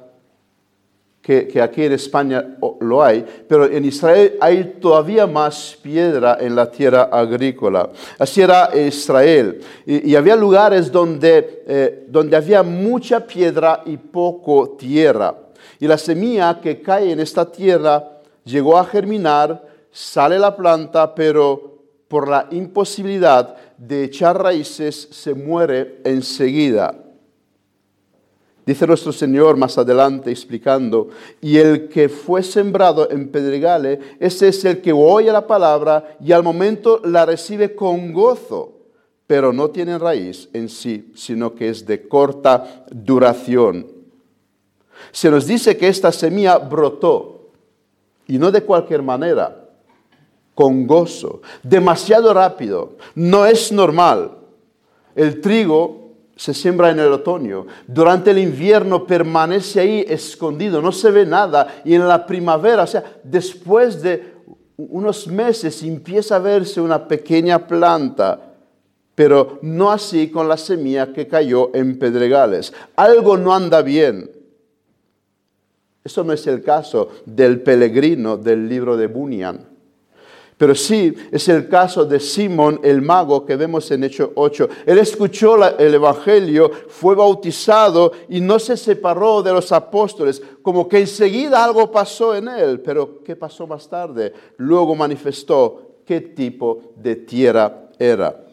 que, 1.31 1.62
aquí 1.62 1.85
en 1.85 1.93
España 1.93 2.57
lo 2.81 3.03
hay, 3.03 3.25
pero 3.47 3.64
en 3.66 3.85
Israel 3.85 4.37
hay 4.40 4.77
todavía 4.81 5.27
más 5.27 5.79
piedra 5.81 6.38
en 6.40 6.57
la 6.57 6.69
tierra 6.71 7.03
agrícola. 7.05 7.90
Así 8.19 8.40
era 8.40 8.71
Israel. 8.75 9.61
Y, 9.87 10.14
había 10.16 10.35
lugares 10.35 10.90
donde, 10.90 11.62
eh, 11.66 12.07
donde 12.09 12.37
había 12.37 12.62
mucha 12.64 13.25
piedra 13.25 13.83
y 13.87 13.97
poco 13.97 14.71
tierra. 14.71 15.35
Y 15.79 15.87
la 15.87 15.99
semilla 15.99 16.61
que 16.61 16.83
cae 16.83 17.12
en 17.12 17.21
esta 17.21 17.51
tierra 17.51 18.19
llegó 18.45 18.77
a 18.77 18.85
germinar, 18.85 19.64
sale 19.93 20.38
la 20.38 20.57
planta, 20.57 21.14
pero 21.14 21.79
por 22.09 22.29
la 22.29 22.49
imposibilidad 22.51 23.55
de 23.79 24.05
echar 24.05 24.43
raíces 24.43 25.09
se 25.12 25.33
muere 25.35 26.01
enseguida. 26.05 27.10
Dice 28.70 28.87
nuestro 28.87 29.11
Señor 29.11 29.56
más 29.56 29.76
adelante 29.78 30.30
explicando, 30.30 31.09
y 31.40 31.56
el 31.56 31.88
que 31.88 32.09
fue 32.09 32.40
sembrado 32.40 33.11
en 33.11 33.28
pedregales, 33.28 33.98
ese 34.20 34.46
es 34.46 34.64
el 34.64 34.80
que 34.80 34.92
oye 34.92 35.33
la 35.33 35.44
palabra 35.44 36.16
y 36.20 36.30
al 36.30 36.44
momento 36.44 37.00
la 37.02 37.26
recibe 37.26 37.74
con 37.74 38.12
gozo, 38.12 38.74
pero 39.26 39.52
no 39.52 39.70
tiene 39.70 39.98
raíz 39.98 40.48
en 40.52 40.68
sí, 40.68 41.11
sino 41.16 41.52
que 41.52 41.68
es 41.68 41.85
de 41.85 42.06
corta 42.06 42.85
duración. 42.92 43.88
Se 45.11 45.33
nos 45.33 45.48
dice 45.48 45.76
que 45.76 45.88
esta 45.88 46.12
semilla 46.12 46.56
brotó, 46.56 47.50
y 48.28 48.38
no 48.38 48.52
de 48.52 48.62
cualquier 48.62 49.02
manera, 49.02 49.68
con 50.54 50.87
gozo, 50.87 51.42
demasiado 51.64 52.33
rápido, 52.33 52.92
no 53.16 53.46
es 53.46 53.72
normal. 53.72 54.30
El 55.16 55.40
trigo 55.40 55.99
se 56.40 56.55
siembra 56.55 56.88
en 56.88 56.98
el 56.98 57.12
otoño. 57.12 57.66
Durante 57.87 58.31
el 58.31 58.38
invierno 58.38 59.07
permanece 59.07 59.79
ahí 59.79 60.05
escondido, 60.09 60.81
no 60.81 60.90
se 60.90 61.11
ve 61.11 61.26
nada. 61.26 61.83
Y 61.85 61.92
en 61.92 62.09
la 62.09 62.24
primavera, 62.24 62.85
o 62.85 62.87
sea, 62.87 63.05
después 63.22 64.00
de 64.00 64.37
unos 64.79 65.26
meses 65.26 65.83
empieza 65.83 66.37
a 66.37 66.38
verse 66.38 66.81
una 66.81 67.07
pequeña 67.07 67.66
planta 67.66 68.46
pero 69.14 69.59
no 69.61 69.90
así 69.90 70.31
con 70.31 70.48
la 70.48 70.57
semilla 70.57 71.12
que 71.12 71.29
cayó 71.29 71.74
en 71.74 71.98
pedregales. 71.98 72.72
Algo 72.96 73.37
no 73.37 73.55
anda 73.55 73.83
bien. 73.83 74.31
Eso 76.03 76.24
no 76.24 76.33
es 76.33 76.46
el 76.46 76.62
caso 76.62 77.11
del 77.26 77.61
peregrino 77.61 78.38
del 78.38 78.66
libro 78.66 78.96
de 78.96 79.09
Bunyan. 79.09 79.69
Pero 80.61 80.75
sí 80.75 81.14
es 81.33 81.49
el 81.49 81.70
caso 81.70 82.05
de 82.05 82.20
Simón 82.20 82.81
el 82.83 83.01
mago 83.01 83.46
que 83.46 83.57
vemos 83.57 83.90
en 83.92 84.05
Hechos 84.05 84.29
8. 84.35 84.68
Él 84.85 84.99
escuchó 84.99 85.57
el 85.79 85.94
Evangelio, 85.94 86.70
fue 86.87 87.14
bautizado 87.14 88.12
y 88.29 88.42
no 88.42 88.59
se 88.59 88.77
separó 88.77 89.42
de 89.42 89.55
los 89.55 89.73
apóstoles, 89.73 90.42
como 90.61 90.87
que 90.87 90.99
enseguida 90.99 91.64
algo 91.64 91.90
pasó 91.90 92.37
en 92.37 92.49
él. 92.49 92.81
Pero 92.81 93.25
¿qué 93.25 93.37
pasó 93.37 93.66
más 93.66 93.88
tarde? 93.88 94.35
Luego 94.59 94.94
manifestó 94.94 95.92
qué 96.05 96.20
tipo 96.20 96.92
de 96.94 97.16
tierra 97.16 97.88
era. 97.99 98.44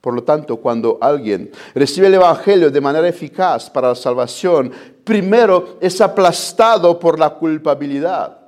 Por 0.00 0.14
lo 0.14 0.24
tanto, 0.24 0.56
cuando 0.56 0.96
alguien 1.02 1.50
recibe 1.74 2.06
el 2.06 2.14
Evangelio 2.14 2.70
de 2.70 2.80
manera 2.80 3.06
eficaz 3.06 3.68
para 3.68 3.88
la 3.88 3.94
salvación, 3.94 4.72
primero 5.04 5.76
es 5.82 6.00
aplastado 6.00 6.98
por 6.98 7.18
la 7.18 7.28
culpabilidad. 7.28 8.45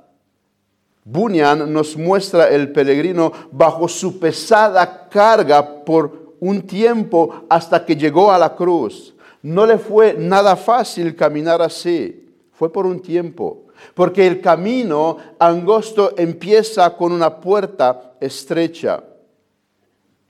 Bunyan 1.11 1.73
nos 1.73 1.97
muestra 1.97 2.49
el 2.49 2.71
peregrino 2.71 3.31
bajo 3.51 3.87
su 3.87 4.19
pesada 4.19 5.09
carga 5.09 5.83
por 5.83 6.35
un 6.39 6.61
tiempo 6.61 7.45
hasta 7.49 7.83
que 7.83 7.95
llegó 7.95 8.31
a 8.31 8.37
la 8.37 8.55
cruz. 8.55 9.15
No 9.41 9.65
le 9.65 9.79
fue 9.79 10.13
nada 10.13 10.55
fácil 10.55 11.15
caminar 11.15 11.63
así, 11.63 12.29
fue 12.51 12.71
por 12.71 12.85
un 12.85 12.99
tiempo, 12.99 13.63
porque 13.95 14.27
el 14.27 14.39
camino 14.39 15.17
angosto 15.39 16.13
empieza 16.15 16.95
con 16.95 17.11
una 17.11 17.39
puerta 17.39 18.13
estrecha. 18.19 19.03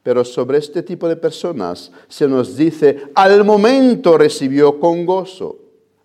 Pero 0.02 0.24
sobre 0.24 0.60
este 0.60 0.82
tipo 0.82 1.10
de 1.10 1.18
personas 1.18 1.92
se 2.08 2.26
nos 2.26 2.56
dice, 2.56 3.10
al 3.16 3.44
momento 3.44 4.18
recibió 4.18 4.80
con 4.80 5.06
gozo. 5.06 5.58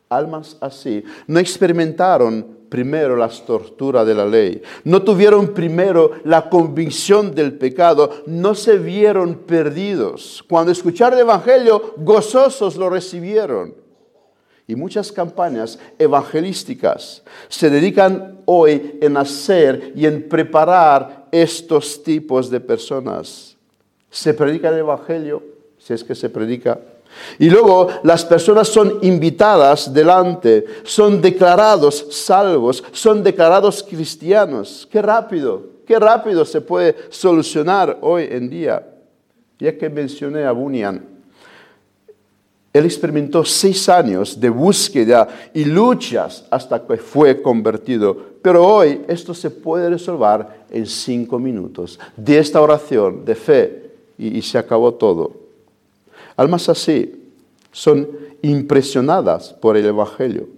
Almas 0.08 0.56
así 0.60 1.04
no 1.28 1.38
experimentaron 1.38 2.63
primero 2.74 3.14
las 3.14 3.46
torturas 3.46 4.04
de 4.04 4.16
la 4.16 4.26
ley, 4.26 4.60
no 4.82 5.00
tuvieron 5.00 5.54
primero 5.54 6.10
la 6.24 6.50
convicción 6.50 7.32
del 7.32 7.56
pecado, 7.56 8.24
no 8.26 8.56
se 8.56 8.78
vieron 8.78 9.36
perdidos. 9.36 10.44
Cuando 10.48 10.72
escucharon 10.72 11.16
el 11.16 11.24
Evangelio, 11.24 11.94
gozosos 11.98 12.74
lo 12.74 12.90
recibieron. 12.90 13.76
Y 14.66 14.74
muchas 14.74 15.12
campañas 15.12 15.78
evangelísticas 16.00 17.22
se 17.46 17.70
dedican 17.70 18.40
hoy 18.44 18.98
en 19.00 19.18
hacer 19.18 19.92
y 19.94 20.06
en 20.06 20.28
preparar 20.28 21.28
estos 21.30 22.02
tipos 22.02 22.50
de 22.50 22.58
personas 22.58 23.56
se 24.10 24.34
predica 24.34 24.70
el 24.70 24.78
Evangelio, 24.78 25.44
si 25.78 25.92
es 25.92 26.02
que 26.02 26.16
se 26.16 26.28
predica. 26.28 26.80
Y 27.38 27.50
luego 27.50 27.88
las 28.02 28.24
personas 28.24 28.68
son 28.68 28.98
invitadas 29.02 29.92
delante, 29.92 30.64
son 30.84 31.20
declarados 31.20 32.06
salvos, 32.10 32.82
son 32.92 33.22
declarados 33.22 33.82
cristianos. 33.82 34.88
Qué 34.90 35.02
rápido, 35.02 35.62
qué 35.86 35.98
rápido 35.98 36.44
se 36.44 36.60
puede 36.60 36.96
solucionar 37.10 37.98
hoy 38.00 38.28
en 38.30 38.48
día. 38.48 38.86
Ya 39.58 39.76
que 39.76 39.88
mencioné 39.88 40.44
a 40.44 40.52
Bunyan, 40.52 41.14
él 42.74 42.84
experimentó 42.86 43.44
seis 43.44 43.88
años 43.88 44.40
de 44.40 44.48
búsqueda 44.48 45.28
y 45.54 45.64
luchas 45.64 46.44
hasta 46.50 46.84
que 46.84 46.96
fue 46.96 47.40
convertido. 47.40 48.34
Pero 48.42 48.66
hoy 48.66 49.02
esto 49.06 49.32
se 49.32 49.48
puede 49.48 49.88
resolver 49.88 50.44
en 50.70 50.84
cinco 50.84 51.38
minutos 51.38 52.00
de 52.16 52.38
esta 52.38 52.60
oración 52.60 53.24
de 53.24 53.34
fe 53.36 53.90
y, 54.18 54.42
se 54.42 54.58
acabó 54.58 54.92
todo. 54.94 55.43
Almas 56.36 56.68
así 56.68 57.30
son 57.72 58.08
impresionadas 58.42 59.52
por 59.52 59.76
el 59.76 59.86
Evangelio. 59.86 60.48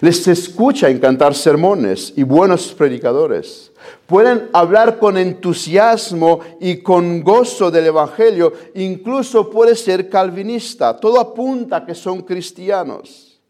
Les 0.00 0.26
escucha 0.28 0.88
cantar 1.00 1.34
sermones 1.34 2.12
y 2.16 2.22
buenos 2.22 2.72
predicadores. 2.72 3.72
Pueden 4.06 4.48
hablar 4.52 4.98
con 4.98 5.16
entusiasmo 5.16 6.40
y 6.60 6.78
con 6.78 7.22
gozo 7.22 7.70
del 7.70 7.86
Evangelio. 7.86 8.52
Incluso 8.74 9.50
puede 9.50 9.74
ser 9.74 10.08
calvinista. 10.08 10.98
Todo 10.98 11.18
apunta 11.18 11.78
a 11.78 11.84
que 11.84 11.94
son 11.94 12.22
cristianos. 12.22 13.40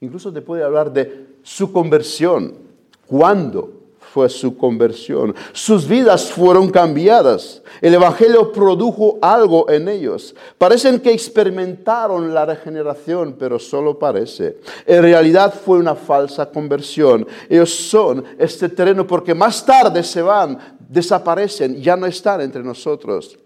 Incluso 0.00 0.32
te 0.32 0.42
puede 0.42 0.64
hablar 0.64 0.92
de 0.92 1.28
su 1.42 1.72
conversión. 1.72 2.54
¿Cuándo? 3.06 3.81
Fue 4.12 4.28
su 4.28 4.56
conversión. 4.58 5.34
Sus 5.52 5.88
vidas 5.88 6.30
fueron 6.30 6.70
cambiadas. 6.70 7.62
El 7.80 7.94
Evangelio 7.94 8.52
produjo 8.52 9.18
algo 9.22 9.70
en 9.70 9.88
ellos. 9.88 10.34
Parecen 10.58 11.00
que 11.00 11.12
experimentaron 11.12 12.34
la 12.34 12.44
regeneración, 12.44 13.36
pero 13.38 13.58
solo 13.58 13.98
parece. 13.98 14.58
En 14.86 15.02
realidad 15.02 15.54
fue 15.54 15.78
una 15.78 15.94
falsa 15.94 16.50
conversión. 16.50 17.26
Ellos 17.48 17.74
son 17.74 18.22
este 18.38 18.68
terreno 18.68 19.06
porque 19.06 19.34
más 19.34 19.64
tarde 19.64 20.02
se 20.02 20.20
van, 20.20 20.58
desaparecen, 20.88 21.80
ya 21.80 21.96
no 21.96 22.06
están 22.06 22.42
entre 22.42 22.62
nosotros. 22.62 23.38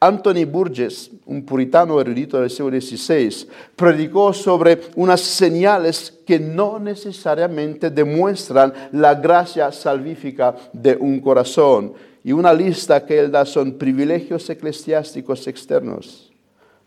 Anthony 0.00 0.44
Burgess, 0.44 1.10
un 1.26 1.44
puritano 1.44 2.00
erudito 2.00 2.40
del 2.40 2.50
siglo 2.50 2.70
XVI, 2.70 3.48
predicó 3.76 4.32
sobre 4.32 4.80
unas 4.96 5.20
señales 5.20 6.20
que 6.26 6.38
no 6.38 6.78
necesariamente 6.78 7.90
demuestran 7.90 8.72
la 8.92 9.14
gracia 9.14 9.70
salvífica 9.72 10.54
de 10.72 10.96
un 10.96 11.20
corazón. 11.20 11.92
Y 12.24 12.32
una 12.32 12.52
lista 12.52 13.04
que 13.04 13.18
él 13.18 13.30
da 13.32 13.44
son 13.44 13.72
privilegios 13.72 14.48
eclesiásticos 14.48 15.46
externos, 15.48 16.30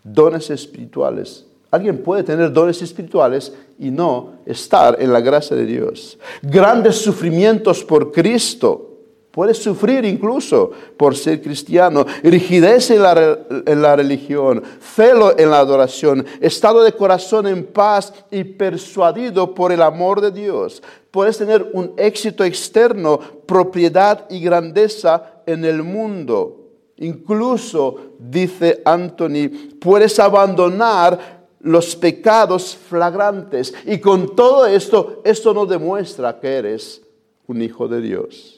dones 0.02 0.48
espirituales. 0.50 1.44
Alguien 1.70 1.98
puede 2.02 2.22
tener 2.22 2.52
dones 2.52 2.80
espirituales 2.80 3.52
y 3.78 3.90
no 3.90 4.34
estar 4.46 4.96
en 5.00 5.12
la 5.12 5.20
gracia 5.20 5.56
de 5.56 5.66
Dios. 5.66 6.18
Grandes 6.40 6.96
sufrimientos 6.96 7.84
por 7.84 8.12
Cristo 8.12 8.95
Puedes 9.36 9.58
sufrir 9.58 10.02
incluso 10.06 10.70
por 10.96 11.14
ser 11.14 11.42
cristiano, 11.42 12.06
rigidez 12.22 12.90
en 12.90 13.02
la, 13.02 13.94
religión, 13.94 14.62
celo 14.80 15.38
en 15.38 15.50
la 15.50 15.58
adoración, 15.58 16.24
estado 16.40 16.82
de 16.82 16.92
corazón 16.92 17.46
en 17.46 17.66
paz 17.66 18.14
y 18.30 18.44
persuadido 18.44 19.54
por 19.54 19.72
el 19.72 19.82
amor 19.82 20.22
de 20.22 20.30
Dios. 20.30 20.82
Puedes 21.10 21.36
tener 21.36 21.68
un 21.74 21.92
éxito 21.98 22.44
externo, 22.44 23.20
propiedad 23.44 24.24
y 24.30 24.40
grandeza 24.40 25.42
en 25.44 25.66
el 25.66 25.82
mundo. 25.82 26.70
Incluso, 26.96 28.12
dice 28.18 28.80
Anthony, 28.86 29.50
puedes 29.78 30.18
abandonar 30.18 31.50
los 31.60 31.94
pecados 31.94 32.74
flagrantes. 32.74 33.74
Y 33.84 33.98
con 33.98 34.34
todo 34.34 34.64
esto, 34.64 35.20
esto 35.26 35.52
no 35.52 35.66
demuestra 35.66 36.40
que 36.40 36.54
eres 36.54 37.02
un 37.46 37.60
hijo 37.60 37.86
de 37.86 38.00
Dios 38.00 38.55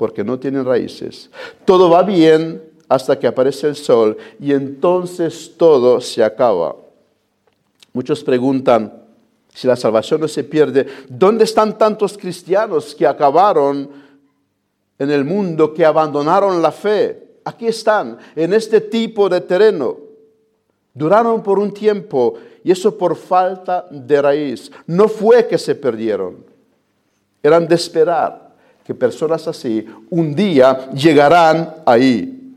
porque 0.00 0.24
no 0.24 0.38
tienen 0.38 0.64
raíces. 0.64 1.28
Todo 1.66 1.90
va 1.90 2.02
bien 2.02 2.62
hasta 2.88 3.18
que 3.18 3.26
aparece 3.26 3.68
el 3.68 3.76
sol 3.76 4.16
y 4.40 4.52
entonces 4.52 5.52
todo 5.58 6.00
se 6.00 6.24
acaba. 6.24 6.74
Muchos 7.92 8.24
preguntan, 8.24 8.94
si 9.52 9.66
la 9.66 9.76
salvación 9.76 10.22
no 10.22 10.26
se 10.28 10.42
pierde, 10.42 10.86
¿dónde 11.06 11.44
están 11.44 11.76
tantos 11.76 12.16
cristianos 12.16 12.94
que 12.94 13.06
acabaron 13.06 13.90
en 14.98 15.10
el 15.10 15.22
mundo, 15.22 15.74
que 15.74 15.84
abandonaron 15.84 16.62
la 16.62 16.72
fe? 16.72 17.40
Aquí 17.44 17.66
están, 17.66 18.16
en 18.34 18.54
este 18.54 18.80
tipo 18.80 19.28
de 19.28 19.42
terreno. 19.42 19.98
Duraron 20.94 21.42
por 21.42 21.58
un 21.58 21.74
tiempo 21.74 22.36
y 22.64 22.72
eso 22.72 22.96
por 22.96 23.16
falta 23.16 23.86
de 23.90 24.22
raíz. 24.22 24.72
No 24.86 25.08
fue 25.08 25.46
que 25.46 25.58
se 25.58 25.74
perdieron, 25.74 26.42
eran 27.42 27.68
de 27.68 27.74
esperar 27.74 28.49
que 28.84 28.94
personas 28.94 29.46
así 29.46 29.86
un 30.10 30.34
día 30.34 30.90
llegarán 30.92 31.76
ahí. 31.86 32.54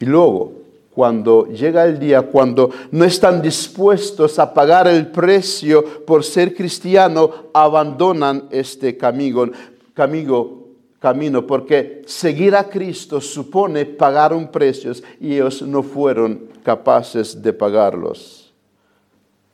Y 0.00 0.04
luego, 0.04 0.52
cuando 0.94 1.46
llega 1.46 1.84
el 1.84 1.98
día, 1.98 2.22
cuando 2.22 2.70
no 2.90 3.04
están 3.04 3.40
dispuestos 3.40 4.38
a 4.38 4.52
pagar 4.52 4.88
el 4.88 5.06
precio 5.06 6.04
por 6.04 6.22
ser 6.24 6.54
cristiano, 6.54 7.30
abandonan 7.54 8.44
este 8.50 8.96
camino, 8.96 9.50
camino, 9.94 10.62
camino, 10.98 11.46
porque 11.46 12.02
seguir 12.06 12.54
a 12.54 12.64
Cristo 12.68 13.20
supone 13.20 13.86
pagar 13.86 14.34
un 14.34 14.48
precio 14.48 14.92
y 15.20 15.34
ellos 15.34 15.62
no 15.62 15.82
fueron 15.82 16.48
capaces 16.62 17.40
de 17.40 17.52
pagarlos. 17.52 18.41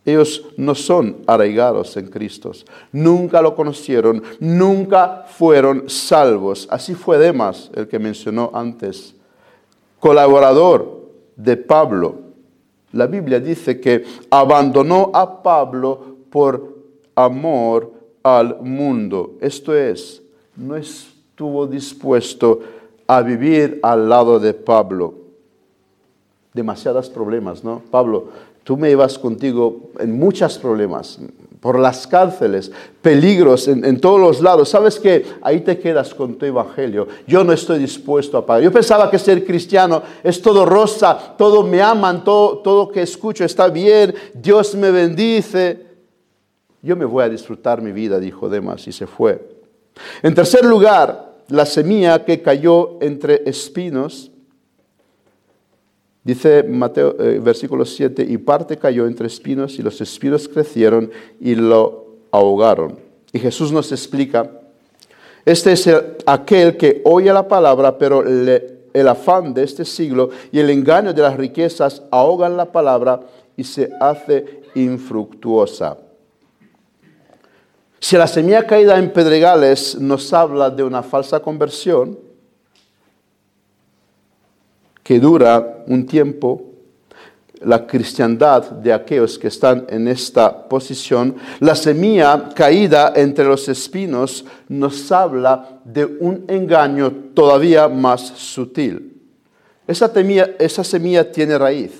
Ellos 0.08 0.42
no 0.56 0.74
son 0.74 1.18
arraigados 1.26 1.94
en 1.98 2.06
Cristo. 2.06 2.52
Nunca 2.92 3.42
lo 3.42 3.54
conocieron, 3.54 4.22
nunca 4.40 5.26
fueron 5.28 5.90
salvos. 5.90 6.66
Así 6.70 6.94
fue 6.94 7.18
Demas, 7.18 7.70
el 7.74 7.88
que 7.88 7.98
mencionó 7.98 8.50
antes. 8.54 9.14
Colaborador 10.00 11.10
de 11.36 11.58
Pablo. 11.58 12.14
La 12.92 13.06
Biblia 13.06 13.38
dice 13.38 13.80
que 13.80 14.02
abandonó 14.30 15.10
a 15.12 15.42
Pablo 15.42 16.16
por 16.30 16.78
amor 17.14 17.92
al 18.22 18.62
mundo. 18.62 19.36
Esto 19.42 19.76
es, 19.76 20.22
no 20.56 20.74
estuvo 20.74 21.66
dispuesto 21.66 22.60
a 23.06 23.20
vivir 23.20 23.78
al 23.82 24.08
lado 24.08 24.40
de 24.40 24.54
Pablo. 24.54 25.14
demasiados 26.54 27.08
problemas, 27.10 27.62
¿no? 27.62 27.82
Pablo, 27.90 28.28
tú 28.68 28.76
me 28.76 28.90
ibas 28.90 29.18
contigo 29.18 29.92
en 29.98 30.18
muchos 30.18 30.58
problemas, 30.58 31.18
por 31.58 31.78
las 31.78 32.06
cárceles, 32.06 32.70
peligros 33.00 33.66
en, 33.66 33.98
todos 33.98 34.20
los 34.20 34.42
lados. 34.42 34.68
Sabes 34.68 35.00
que 35.00 35.24
ahí 35.40 35.60
te 35.60 35.78
quedas 35.78 36.14
con 36.14 36.34
tu 36.34 36.44
evangelio. 36.44 37.08
Yo 37.26 37.42
no 37.44 37.54
estoy 37.54 37.78
dispuesto 37.78 38.36
a 38.36 38.44
pagar. 38.44 38.64
Yo 38.64 38.70
pensaba 38.70 39.10
que 39.10 39.18
ser 39.18 39.46
cristiano 39.46 40.02
es 40.22 40.42
todo 40.42 40.66
rosa, 40.66 41.34
todo 41.38 41.62
me 41.62 41.80
aman, 41.80 42.22
todo, 42.22 42.58
todo 42.58 42.90
que 42.90 43.00
escucho 43.00 43.42
está 43.42 43.68
bien, 43.68 44.14
Dios 44.34 44.74
me 44.74 44.90
bendice. 44.90 45.86
Yo 46.82 46.94
me 46.94 47.06
voy 47.06 47.24
a 47.24 47.30
disfrutar 47.30 47.80
mi 47.80 47.92
vida, 47.92 48.20
dijo 48.20 48.50
Demas, 48.50 48.86
y 48.86 48.92
se 48.92 49.06
fue. 49.06 49.48
En 50.22 50.34
tercer 50.34 50.66
lugar, 50.66 51.38
la 51.48 51.64
semilla 51.64 52.22
que 52.22 52.42
cayó 52.42 52.98
entre 53.00 53.44
espinos 53.46 54.30
Dice 56.28 56.62
Mateo 56.62 57.16
eh, 57.18 57.40
versículo 57.42 57.86
7, 57.86 58.22
y 58.28 58.36
parte 58.36 58.76
cayó 58.76 59.06
entre 59.06 59.28
espinos 59.28 59.78
y 59.78 59.82
los 59.82 59.98
espinos 60.02 60.46
crecieron 60.46 61.10
y 61.40 61.54
lo 61.54 62.04
ahogaron. 62.30 62.98
Y 63.32 63.38
Jesús 63.38 63.72
nos 63.72 63.90
explica, 63.92 64.50
este 65.46 65.72
es 65.72 65.88
aquel 66.26 66.76
que 66.76 67.00
oye 67.06 67.32
la 67.32 67.48
palabra, 67.48 67.96
pero 67.96 68.22
el 68.26 69.08
afán 69.08 69.54
de 69.54 69.62
este 69.62 69.86
siglo 69.86 70.28
y 70.52 70.58
el 70.58 70.68
engaño 70.68 71.14
de 71.14 71.22
las 71.22 71.34
riquezas 71.34 72.02
ahogan 72.10 72.58
la 72.58 72.70
palabra 72.72 73.20
y 73.56 73.64
se 73.64 73.88
hace 73.98 74.64
infructuosa. 74.74 75.96
Si 78.00 78.18
la 78.18 78.26
semilla 78.26 78.66
caída 78.66 78.98
en 78.98 79.14
pedregales 79.14 79.98
nos 79.98 80.30
habla 80.34 80.68
de 80.68 80.84
una 80.84 81.02
falsa 81.02 81.40
conversión, 81.40 82.27
que 85.08 85.18
dura 85.18 85.84
un 85.86 86.04
tiempo, 86.04 86.62
la 87.62 87.86
cristiandad 87.86 88.72
de 88.72 88.92
aquellos 88.92 89.38
que 89.38 89.48
están 89.48 89.86
en 89.88 90.06
esta 90.06 90.68
posición, 90.68 91.34
la 91.60 91.74
semilla 91.74 92.50
caída 92.54 93.14
entre 93.16 93.46
los 93.46 93.66
espinos 93.70 94.44
nos 94.68 95.10
habla 95.10 95.80
de 95.82 96.04
un 96.04 96.44
engaño 96.46 97.10
todavía 97.32 97.88
más 97.88 98.20
sutil. 98.20 99.18
Esa, 99.86 100.12
esa 100.58 100.84
semilla 100.84 101.32
tiene 101.32 101.56
raíz. 101.56 101.92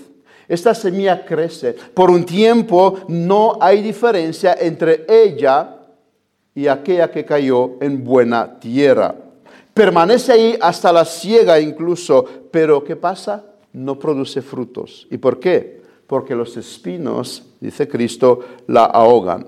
Esta 0.47 0.75
semilla 0.75 1.25
crece. 1.25 1.73
Por 1.95 2.11
un 2.11 2.27
tiempo 2.27 3.07
no 3.09 3.57
hay 3.59 3.81
diferencia 3.81 4.55
entre 4.61 5.07
ella 5.09 5.79
y 6.55 6.67
aquella 6.67 7.11
que 7.11 7.25
cayó 7.25 7.79
en 7.81 8.05
buena 8.05 8.61
tierra 8.61 9.15
permanece 9.79 10.33
ahí 10.33 10.59
hasta 10.61 10.93
la 10.93 11.05
ciega 11.05 11.61
incluso, 11.61 12.25
pero 12.51 12.83
¿qué 12.83 12.97
pasa? 12.97 13.45
No 13.73 13.97
produce 13.97 14.43
frutos. 14.43 15.07
¿Y 15.09 15.19
por 15.19 15.39
qué? 15.39 15.81
Porque 16.09 16.35
los 16.35 16.57
espinos, 16.57 17.45
dice 17.61 17.87
Cristo, 17.87 18.41
la 18.67 18.87
ahogan. 18.87 19.47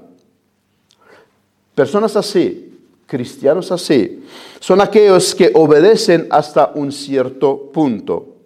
Personas 1.74 2.14
así, 2.14 2.78
cristianos 3.06 3.72
así, 3.72 4.24
son 4.60 4.80
aquellos 4.80 5.34
que 5.34 5.50
obedecen 5.52 6.28
hasta 6.30 6.70
un 6.76 6.92
cierto 6.92 7.72
punto. 7.72 8.36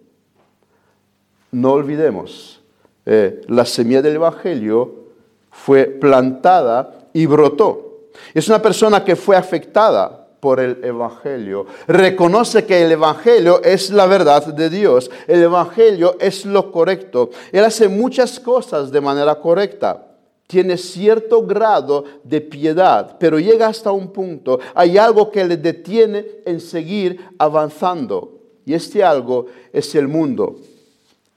No 1.51 1.73
olvidemos, 1.73 2.61
eh, 3.05 3.41
la 3.47 3.63
semilla 3.63 4.01
del 4.01 4.15
Evangelio 4.15 5.05
fue 5.51 5.85
plantada 5.85 7.09
y 7.13 7.27
brotó. 7.27 8.07
Es 8.33 8.47
una 8.47 8.59
persona 8.59 9.03
que 9.03 9.15
fue 9.15 9.35
afectada 9.35 10.24
por 10.45 10.59
el 10.59 10.77
Evangelio. 10.83 11.65
Reconoce 11.87 12.67
que 12.67 12.83
el 12.83 12.91
Evangelio 12.91 13.63
es 13.63 13.89
la 13.89 14.05
verdad 14.05 14.45
de 14.45 14.69
Dios. 14.69 15.09
El 15.25 15.41
Evangelio 15.41 16.17
es 16.19 16.45
lo 16.45 16.71
correcto. 16.71 17.31
Él 17.51 17.63
hace 17.63 17.89
muchas 17.89 18.39
cosas 18.39 18.91
de 18.91 19.01
manera 19.01 19.33
correcta. 19.39 20.05
Tiene 20.45 20.77
cierto 20.77 21.47
grado 21.47 22.03
de 22.23 22.41
piedad, 22.41 23.17
pero 23.19 23.39
llega 23.39 23.65
hasta 23.65 23.91
un 23.91 24.09
punto. 24.09 24.59
Hay 24.75 24.99
algo 24.99 25.31
que 25.31 25.43
le 25.43 25.57
detiene 25.57 26.23
en 26.45 26.59
seguir 26.59 27.19
avanzando. 27.39 28.33
Y 28.67 28.75
este 28.75 29.03
algo 29.03 29.47
es 29.73 29.95
el 29.95 30.07
mundo. 30.07 30.57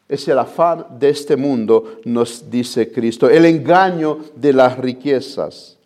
Es 0.07 0.29
el 0.29 0.38
afán 0.38 0.85
de 0.99 1.09
este 1.09 1.35
mundo, 1.35 2.01
nos 2.05 2.51
dice 2.51 2.92
Cristo. 2.92 3.31
El 3.31 3.47
engaño 3.47 4.18
de 4.37 4.53
las 4.53 4.77
riquezas. 4.77 5.79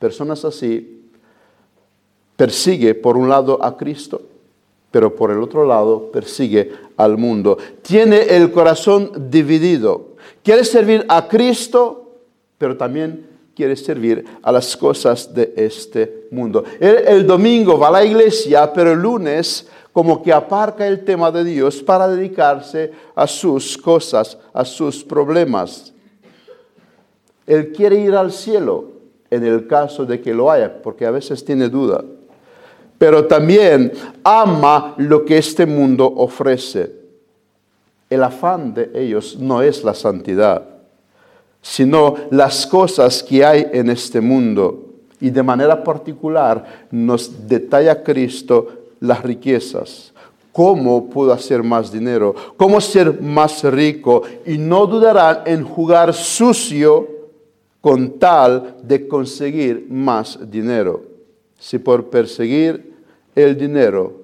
Personas 0.00 0.44
así 0.44 0.95
persigue 2.36 2.94
por 2.94 3.16
un 3.16 3.28
lado 3.28 3.62
a 3.62 3.76
Cristo, 3.76 4.22
pero 4.90 5.14
por 5.14 5.30
el 5.30 5.42
otro 5.42 5.66
lado 5.66 6.10
persigue 6.12 6.70
al 6.96 7.16
mundo. 7.16 7.58
Tiene 7.82 8.36
el 8.36 8.52
corazón 8.52 9.10
dividido. 9.30 10.16
Quiere 10.42 10.64
servir 10.64 11.04
a 11.08 11.26
Cristo, 11.26 12.12
pero 12.58 12.76
también 12.76 13.26
quiere 13.54 13.74
servir 13.74 14.24
a 14.42 14.52
las 14.52 14.76
cosas 14.76 15.32
de 15.34 15.52
este 15.56 16.28
mundo. 16.30 16.62
El, 16.78 17.26
domingo 17.26 17.78
va 17.78 17.88
a 17.88 17.92
la 17.92 18.04
iglesia, 18.04 18.72
pero 18.72 18.92
el 18.92 18.98
lunes 18.98 19.66
como 19.92 20.22
que 20.22 20.30
aparca 20.30 20.86
el 20.86 21.04
tema 21.04 21.30
de 21.32 21.42
Dios 21.42 21.82
para 21.82 22.06
dedicarse 22.06 22.92
a 23.14 23.26
sus 23.26 23.78
cosas, 23.78 24.36
a 24.52 24.62
sus 24.62 25.02
problemas. 25.02 25.94
Él 27.46 27.72
quiere 27.72 27.98
ir 27.98 28.14
al 28.14 28.30
cielo 28.30 28.92
en 29.30 29.44
el 29.44 29.66
caso 29.66 30.04
de 30.04 30.20
que 30.20 30.34
lo 30.34 30.50
haya, 30.50 30.82
porque 30.82 31.06
a 31.06 31.10
veces 31.10 31.42
tiene 31.42 31.70
duda 31.70 32.04
pero 32.98 33.26
también 33.26 33.92
ama 34.24 34.94
lo 34.96 35.24
que 35.24 35.38
este 35.38 35.66
mundo 35.66 36.06
ofrece. 36.16 36.92
El 38.08 38.22
afán 38.22 38.72
de 38.72 38.90
ellos 38.94 39.36
no 39.38 39.62
es 39.62 39.82
la 39.84 39.94
santidad, 39.94 40.62
sino 41.60 42.14
las 42.30 42.66
cosas 42.66 43.22
que 43.22 43.44
hay 43.44 43.66
en 43.72 43.90
este 43.90 44.20
mundo. 44.20 44.84
Y 45.20 45.30
de 45.30 45.42
manera 45.42 45.82
particular 45.82 46.86
nos 46.90 47.48
detalla 47.48 48.02
Cristo 48.02 48.68
las 49.00 49.22
riquezas, 49.22 50.12
cómo 50.52 51.10
puedo 51.10 51.32
hacer 51.32 51.62
más 51.62 51.90
dinero, 51.90 52.34
cómo 52.56 52.80
ser 52.80 53.20
más 53.20 53.62
rico, 53.64 54.22
y 54.44 54.56
no 54.56 54.86
dudarán 54.86 55.40
en 55.46 55.64
jugar 55.64 56.14
sucio 56.14 57.08
con 57.80 58.18
tal 58.18 58.76
de 58.82 59.08
conseguir 59.08 59.86
más 59.88 60.38
dinero 60.50 61.15
si 61.66 61.80
por 61.80 62.10
perseguir 62.10 62.94
el 63.34 63.58
dinero 63.58 64.20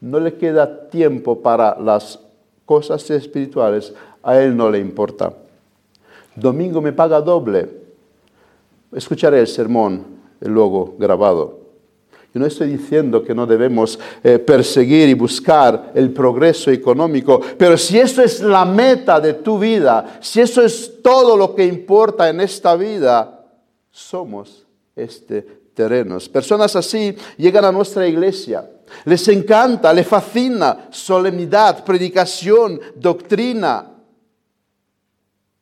no 0.00 0.18
le 0.18 0.34
queda 0.34 0.88
tiempo 0.88 1.40
para 1.40 1.78
las 1.78 2.18
cosas 2.66 3.08
espirituales, 3.08 3.94
a 4.20 4.40
él 4.40 4.56
no 4.56 4.68
le 4.68 4.80
importa. 4.80 5.32
Domingo 6.34 6.82
me 6.82 6.92
paga 6.92 7.20
doble. 7.20 7.68
Escucharé 8.90 9.38
el 9.38 9.46
sermón 9.46 10.04
luego 10.40 10.96
grabado. 10.98 11.60
Yo 12.34 12.40
no 12.40 12.46
estoy 12.46 12.70
diciendo 12.70 13.22
que 13.22 13.32
no 13.32 13.46
debemos 13.46 13.96
eh, 14.24 14.40
perseguir 14.40 15.08
y 15.08 15.14
buscar 15.14 15.92
el 15.94 16.10
progreso 16.10 16.72
económico, 16.72 17.40
pero 17.56 17.78
si 17.78 18.00
eso 18.00 18.22
es 18.24 18.40
la 18.40 18.64
meta 18.64 19.20
de 19.20 19.34
tu 19.34 19.56
vida, 19.56 20.18
si 20.20 20.40
eso 20.40 20.60
es 20.60 21.00
todo 21.00 21.36
lo 21.36 21.54
que 21.54 21.64
importa 21.64 22.28
en 22.28 22.40
esta 22.40 22.74
vida, 22.74 23.46
somos 23.92 24.66
este 24.96 25.61
terrenos. 25.74 26.28
Personas 26.28 26.76
así 26.76 27.14
llegan 27.36 27.64
a 27.64 27.72
nuestra 27.72 28.06
iglesia. 28.06 28.68
Les 29.04 29.26
encanta, 29.28 29.92
les 29.92 30.06
fascina 30.06 30.88
solemnidad, 30.90 31.84
predicación, 31.84 32.80
doctrina. 32.94 33.90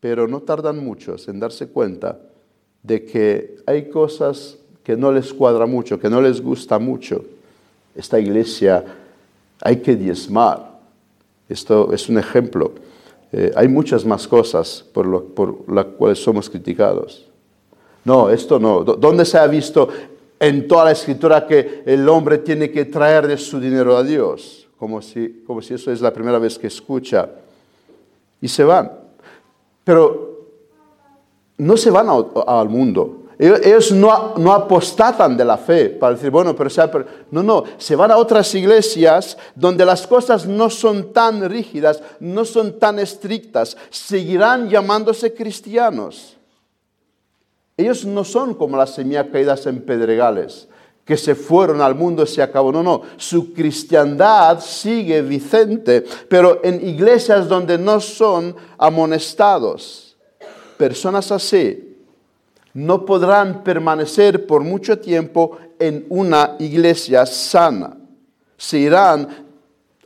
Pero 0.01 0.27
no 0.27 0.41
tardan 0.41 0.83
muchos 0.83 1.29
en 1.29 1.39
darse 1.39 1.69
cuenta 1.69 2.19
de 2.83 3.05
que 3.05 3.57
hay 3.67 3.89
cosas 3.89 4.57
que 4.83 4.97
no 4.97 5.13
les 5.13 5.33
cuadra 5.33 5.67
mucho, 5.67 6.01
que 6.01 6.11
no 6.11 6.21
les 6.21 6.41
gusta 6.41 6.79
mucho. 6.79 7.25
Esta 7.95 8.19
iglesia 8.19 8.85
hay 9.61 9.77
que 9.77 9.95
diezmar. 9.95 10.81
Esto 11.49 11.93
es 11.93 12.09
un 12.09 12.19
ejemplo. 12.19 12.73
Eh, 13.33 13.53
hay 13.55 13.69
muchas 13.69 14.05
más 14.05 14.27
cosas 14.27 14.85
por, 14.93 15.35
por 15.35 15.73
las 15.73 15.85
cuales 15.87 16.19
somos 16.19 16.49
criticados. 16.49 17.30
No, 18.05 18.31
esto 18.31 18.59
no. 18.59 18.83
¿Dónde 18.83 19.25
se 19.25 19.39
ha 19.39 19.47
visto 19.47 19.89
en 20.39 20.67
toda 20.67 20.87
la 20.87 20.93
escritura 20.93 21.47
que 21.47 21.83
el 21.85 22.09
hombre 22.09 22.39
tiene 22.39 22.71
que 22.71 22.87
traer 22.87 23.27
de 23.27 23.37
su 23.37 23.61
dinero 23.61 23.97
a 23.97 24.03
Dios? 24.03 24.69
Como 24.79 25.03
si, 25.03 25.43
como 25.47 25.61
si 25.61 25.75
eso 25.75 25.93
es 25.93 26.01
la 26.01 26.13
primera 26.13 26.39
vez 26.39 26.59
que 26.59 26.67
escucha. 26.67 27.29
Y 28.41 28.49
se 28.49 28.65
van. 28.65 28.91
Pero 29.85 30.31
no 31.59 31.77
se 31.77 31.91
van 31.91 32.09
al 32.47 32.69
mundo. 32.69 33.21
Ellos 33.39 33.93
no, 33.93 34.11
apostatan 34.53 35.35
de 35.35 35.47
la 35.47 35.57
fe 35.57 35.89
para 35.89 36.15
decir, 36.15 36.31
bueno, 36.31 36.55
pero, 36.55 36.69
sea, 36.69 36.91
no, 37.31 37.43
no, 37.43 37.65
se 37.79 37.97
van 37.97 38.11
a 38.11 38.19
otras 38.19 38.55
iglesias 38.55 39.39
donde 39.55 39.87
las 39.87 40.07
cosas 40.07 40.47
no 40.47 40.69
son 40.69 41.15
tan 41.15 41.49
rígidas, 41.49 42.03
no 42.21 42.45
son 42.45 42.79
tan 42.79 42.99
estrictas, 42.99 43.79
seguirán 43.89 44.69
llamándose 44.69 45.33
cristianos. 45.33 46.37
Ellos 47.81 48.05
no 48.05 48.25
son 48.25 48.53
como 48.55 48.77
las 48.77 48.95
semillas 48.95 49.29
caídas 49.33 49.65
en 49.65 49.81
pedregales, 49.81 50.69
que 51.03 51.17
se 51.17 51.35
fueron 51.35 51.81
al 51.81 51.95
mundo 51.95 52.27
se 52.27 52.43
acabó. 52.43 52.71
No, 52.71 52.83
no, 52.83 53.01
su 53.17 53.55
cristiandad 53.55 54.61
sigue 54.61 55.23
vigente, 55.23 56.05
pero 56.29 56.61
en 56.63 56.87
iglesias 56.87 57.49
donde 57.49 57.79
no 57.79 57.99
son 57.99 58.55
amonestados. 58.77 60.15
Personas 60.77 61.33
así 61.33 61.97
no 62.75 63.07
podrán 63.07 63.65
permanecer 63.65 64.47
por 64.47 64.63
mucho 64.63 64.99
tiempo 64.99 65.57
en 65.79 66.05
una 66.11 66.57
iglesia 66.59 67.25
sana. 67.25 67.97
Se 68.59 68.79
irán 68.79 69.47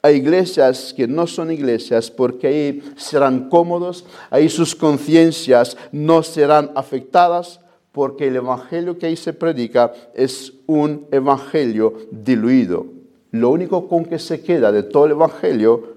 a 0.01 0.13
iglesias 0.13 0.95
que 0.97 1.09
no 1.09 1.27
son 1.27 1.51
iglesias 1.51 2.09
porque 2.09 2.47
ahí 2.47 2.95
serán 2.97 3.49
cómodos, 3.49 4.05
ahí 4.31 4.49
sus 4.49 4.77
conciencias 4.77 5.77
no 5.91 6.23
serán 6.23 6.71
afectadas 6.77 7.59
porque 7.94 8.26
el 8.26 8.35
evangelio 8.35 8.98
que 8.98 9.07
ahí 9.07 9.14
se 9.14 9.33
predica 9.33 9.92
es 10.14 10.52
un 10.66 11.07
evangelio 11.12 11.94
diluido. 12.11 12.87
Lo 13.30 13.50
único 13.50 13.87
con 13.88 14.04
que 14.04 14.18
se 14.18 14.42
queda 14.42 14.72
de 14.72 14.83
todo 14.83 15.07
el 15.07 15.12
evangelio 15.12 15.94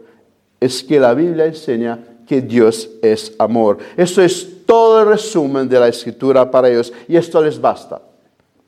es 0.60 0.84
que 0.84 1.00
la 1.00 1.16
Biblia 1.16 1.46
enseña 1.48 2.00
que 2.28 2.42
Dios 2.42 2.88
es 3.02 3.34
amor. 3.40 3.80
Eso 3.98 4.22
es 4.22 4.64
todo 4.68 5.02
el 5.02 5.08
resumen 5.08 5.68
de 5.68 5.80
la 5.80 5.88
escritura 5.88 6.52
para 6.52 6.70
ellos 6.70 6.94
y 7.08 7.16
esto 7.16 7.42
les 7.42 7.60
basta. 7.60 8.00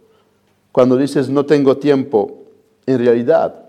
Cuando 0.71 0.95
dices 0.95 1.29
no 1.29 1.45
tengo 1.45 1.77
tiempo, 1.77 2.43
en 2.85 2.99
realidad 2.99 3.65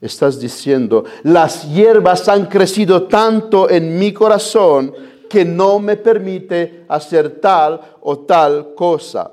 estás 0.00 0.40
diciendo, 0.40 1.04
las 1.24 1.70
hierbas 1.70 2.28
han 2.28 2.46
crecido 2.46 3.04
tanto 3.04 3.68
en 3.68 3.98
mi 3.98 4.12
corazón 4.12 4.92
que 5.28 5.44
no 5.44 5.78
me 5.78 5.96
permite 5.96 6.84
hacer 6.88 7.40
tal 7.40 7.80
o 8.00 8.18
tal 8.20 8.74
cosa. 8.74 9.32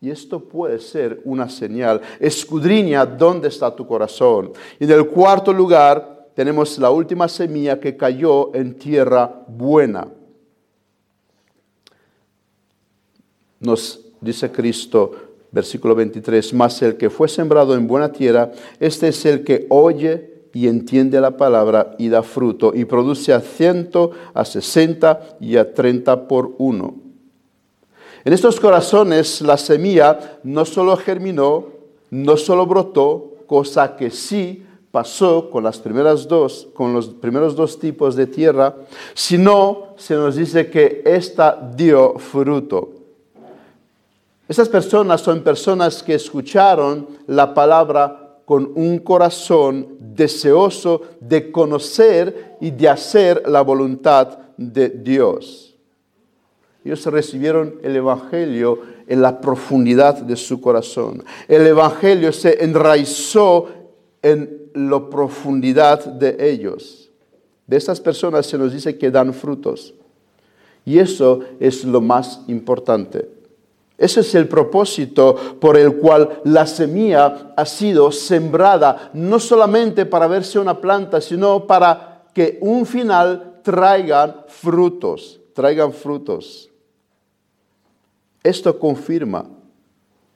Y 0.00 0.10
esto 0.10 0.40
puede 0.40 0.78
ser 0.78 1.20
una 1.24 1.48
señal. 1.48 2.00
Escudriña 2.18 3.04
dónde 3.04 3.48
está 3.48 3.74
tu 3.74 3.86
corazón. 3.86 4.52
Y 4.78 4.84
en 4.84 4.92
el 4.92 5.06
cuarto 5.08 5.52
lugar 5.52 6.28
tenemos 6.34 6.78
la 6.78 6.90
última 6.90 7.28
semilla 7.28 7.78
que 7.78 7.96
cayó 7.96 8.54
en 8.54 8.78
tierra 8.78 9.44
buena. 9.48 10.06
Nos 13.60 14.00
dice 14.20 14.50
Cristo, 14.50 15.12
versículo 15.52 15.94
23, 15.94 16.54
más 16.54 16.80
el 16.82 16.96
que 16.96 17.10
fue 17.10 17.28
sembrado 17.28 17.74
en 17.74 17.86
buena 17.86 18.10
tierra, 18.10 18.50
este 18.78 19.08
es 19.08 19.24
el 19.26 19.44
que 19.44 19.66
oye 19.68 20.48
y 20.52 20.66
entiende 20.66 21.20
la 21.20 21.36
palabra 21.36 21.94
y 21.98 22.08
da 22.08 22.22
fruto 22.22 22.72
y 22.74 22.84
produce 22.86 23.32
a 23.32 23.40
ciento, 23.40 24.12
a 24.34 24.44
sesenta 24.44 25.36
y 25.40 25.56
a 25.56 25.74
treinta 25.74 26.26
por 26.26 26.54
uno. 26.58 26.94
En 28.24 28.32
estos 28.32 28.58
corazones 28.58 29.40
la 29.42 29.56
semilla 29.56 30.40
no 30.42 30.64
solo 30.64 30.96
germinó, 30.96 31.68
no 32.10 32.36
solo 32.36 32.66
brotó, 32.66 33.36
cosa 33.46 33.96
que 33.96 34.10
sí 34.10 34.64
pasó 34.90 35.50
con 35.50 35.64
las 35.64 35.78
primeras 35.78 36.26
dos, 36.26 36.68
con 36.74 36.92
los 36.92 37.08
primeros 37.08 37.54
dos 37.54 37.78
tipos 37.78 38.16
de 38.16 38.26
tierra, 38.26 38.74
sino 39.14 39.94
se 39.96 40.14
nos 40.14 40.36
dice 40.36 40.68
que 40.68 41.02
esta 41.04 41.72
dio 41.76 42.18
fruto. 42.18 42.99
Esas 44.50 44.68
personas 44.68 45.20
son 45.20 45.42
personas 45.42 46.02
que 46.02 46.14
escucharon 46.14 47.06
la 47.28 47.54
palabra 47.54 48.40
con 48.44 48.72
un 48.74 48.98
corazón 48.98 49.96
deseoso 50.00 51.02
de 51.20 51.52
conocer 51.52 52.56
y 52.60 52.72
de 52.72 52.88
hacer 52.88 53.44
la 53.46 53.60
voluntad 53.60 54.38
de 54.56 54.88
Dios. 54.88 55.76
Ellos 56.84 57.06
recibieron 57.06 57.76
el 57.84 57.94
Evangelio 57.94 58.80
en 59.06 59.22
la 59.22 59.40
profundidad 59.40 60.16
de 60.16 60.34
su 60.34 60.60
corazón. 60.60 61.22
El 61.46 61.64
Evangelio 61.68 62.32
se 62.32 62.64
enraizó 62.64 63.68
en 64.20 64.68
la 64.74 65.08
profundidad 65.08 66.04
de 66.06 66.36
ellos. 66.40 67.08
De 67.68 67.76
estas 67.76 68.00
personas 68.00 68.46
se 68.46 68.58
nos 68.58 68.72
dice 68.72 68.98
que 68.98 69.12
dan 69.12 69.32
frutos. 69.32 69.94
Y 70.84 70.98
eso 70.98 71.38
es 71.60 71.84
lo 71.84 72.00
más 72.00 72.40
importante. 72.48 73.39
Ese 74.00 74.20
es 74.20 74.34
el 74.34 74.48
propósito 74.48 75.36
por 75.60 75.76
el 75.76 75.96
cual 75.96 76.40
la 76.44 76.66
semilla 76.66 77.52
ha 77.54 77.66
sido 77.66 78.10
sembrada, 78.10 79.10
no 79.12 79.38
solamente 79.38 80.06
para 80.06 80.26
verse 80.26 80.58
una 80.58 80.80
planta, 80.80 81.20
sino 81.20 81.66
para 81.66 82.24
que 82.32 82.56
un 82.62 82.86
final 82.86 83.60
traigan 83.62 84.36
frutos, 84.48 85.38
traigan 85.52 85.92
frutos. 85.92 86.70
Esto 88.42 88.78
confirma 88.78 89.44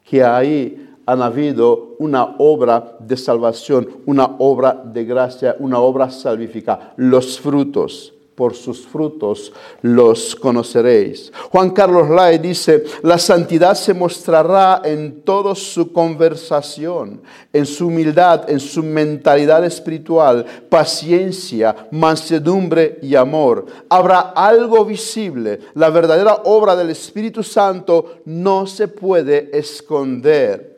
que 0.04 0.22
ahí 0.22 0.94
han 1.06 1.22
habido 1.22 1.96
una 1.98 2.36
obra 2.36 2.98
de 2.98 3.16
salvación, 3.16 3.88
una 4.04 4.26
obra 4.40 4.78
de 4.84 5.06
gracia, 5.06 5.56
una 5.58 5.78
obra 5.78 6.10
salvífica, 6.10 6.92
los 6.96 7.40
frutos 7.40 8.12
por 8.34 8.54
sus 8.54 8.86
frutos 8.86 9.52
los 9.82 10.34
conoceréis. 10.34 11.32
Juan 11.50 11.70
Carlos 11.70 12.10
Lai 12.10 12.38
dice, 12.38 12.84
la 13.02 13.18
santidad 13.18 13.74
se 13.74 13.94
mostrará 13.94 14.82
en 14.84 15.22
toda 15.22 15.54
su 15.54 15.92
conversación, 15.92 17.22
en 17.52 17.66
su 17.66 17.86
humildad, 17.86 18.50
en 18.50 18.60
su 18.60 18.82
mentalidad 18.82 19.64
espiritual, 19.64 20.44
paciencia, 20.68 21.88
mansedumbre 21.90 22.98
y 23.02 23.14
amor. 23.14 23.66
Habrá 23.88 24.20
algo 24.34 24.84
visible. 24.84 25.60
La 25.74 25.90
verdadera 25.90 26.42
obra 26.44 26.74
del 26.74 26.90
Espíritu 26.90 27.42
Santo 27.42 28.20
no 28.24 28.66
se 28.66 28.88
puede 28.88 29.56
esconder. 29.56 30.73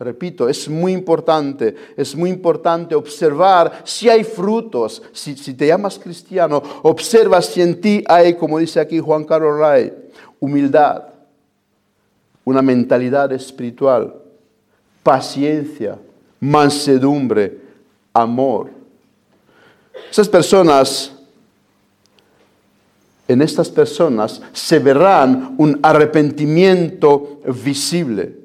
Repito, 0.00 0.48
es 0.48 0.68
muy 0.68 0.92
importante, 0.92 1.74
es 1.96 2.14
muy 2.14 2.30
importante 2.30 2.94
observar 2.94 3.82
si 3.84 4.08
hay 4.08 4.22
frutos. 4.22 5.02
Si, 5.12 5.34
te 5.34 5.66
llamas 5.66 5.98
cristiano, 5.98 6.62
observa 6.82 7.42
si 7.42 7.62
en 7.62 7.80
ti 7.80 8.04
hay, 8.06 8.34
como 8.34 8.58
dice 8.58 8.78
aquí 8.78 9.00
Juan 9.00 9.24
Carlos 9.24 9.58
Ray, 9.58 9.92
humildad, 10.38 11.02
una 12.44 12.62
mentalidad 12.62 13.32
espiritual, 13.32 14.14
paciencia, 15.02 15.98
mansedumbre, 16.38 17.58
amor. 18.12 18.70
Esas 20.12 20.28
personas, 20.28 21.12
en 23.26 23.42
estas 23.42 23.68
personas 23.68 24.40
se 24.52 24.78
verán 24.78 25.56
un 25.58 25.80
arrepentimiento 25.82 27.40
visible 27.64 28.37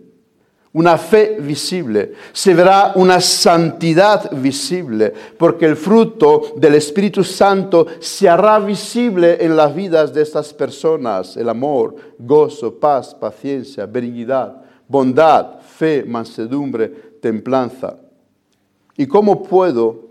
una 0.74 0.98
fe 0.98 1.38
visible, 1.40 2.14
se 2.32 2.54
verá 2.56 2.94
una 2.96 3.22
santidad 3.22 4.32
visible, 4.32 5.14
porque 5.38 5.66
el 5.68 5.76
fruto 5.76 6.54
del 6.56 6.74
Espíritu 6.76 7.24
Santo 7.24 7.86
se 8.00 8.28
hará 8.28 8.58
visible 8.60 9.38
en 9.40 9.56
las 9.56 9.74
vidas 9.74 10.12
de 10.14 10.24
estas 10.24 10.52
personas, 10.52 11.38
el 11.38 11.48
amor, 11.48 11.96
gozo, 12.18 12.74
paz, 12.74 13.14
paciencia, 13.14 13.86
benignidad, 13.86 14.64
bondad, 14.88 15.60
fe, 15.60 16.04
mansedumbre, 16.08 16.88
templanza. 17.22 17.96
¿Y 18.98 19.06
cómo 19.06 19.44
puedo 19.44 20.10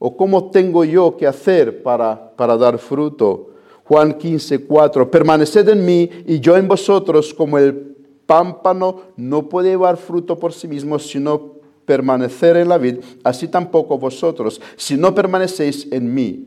o 0.00 0.16
cómo 0.16 0.50
tengo 0.50 0.84
yo 0.84 1.16
que 1.16 1.26
hacer 1.28 1.84
para, 1.84 2.32
para 2.36 2.56
dar 2.56 2.78
fruto? 2.78 3.50
Juan 3.84 4.14
15, 4.14 4.66
4, 4.66 5.10
permaneced 5.10 5.68
en 5.68 5.84
mí 5.84 6.08
y 6.26 6.40
yo 6.40 6.56
en 6.56 6.66
vosotros 6.66 7.32
como 7.34 7.58
el 7.58 7.89
pámpano 8.30 9.02
no 9.16 9.48
puede 9.48 9.70
llevar 9.70 9.96
fruto 9.96 10.38
por 10.38 10.52
sí 10.52 10.68
mismo, 10.68 11.00
sino 11.00 11.54
permanecer 11.84 12.56
en 12.58 12.68
la 12.68 12.78
vid, 12.78 12.98
así 13.24 13.48
tampoco 13.48 13.98
vosotros, 13.98 14.60
si 14.76 14.96
no 14.96 15.12
permanecéis 15.12 15.88
en 15.90 16.14
mí. 16.14 16.44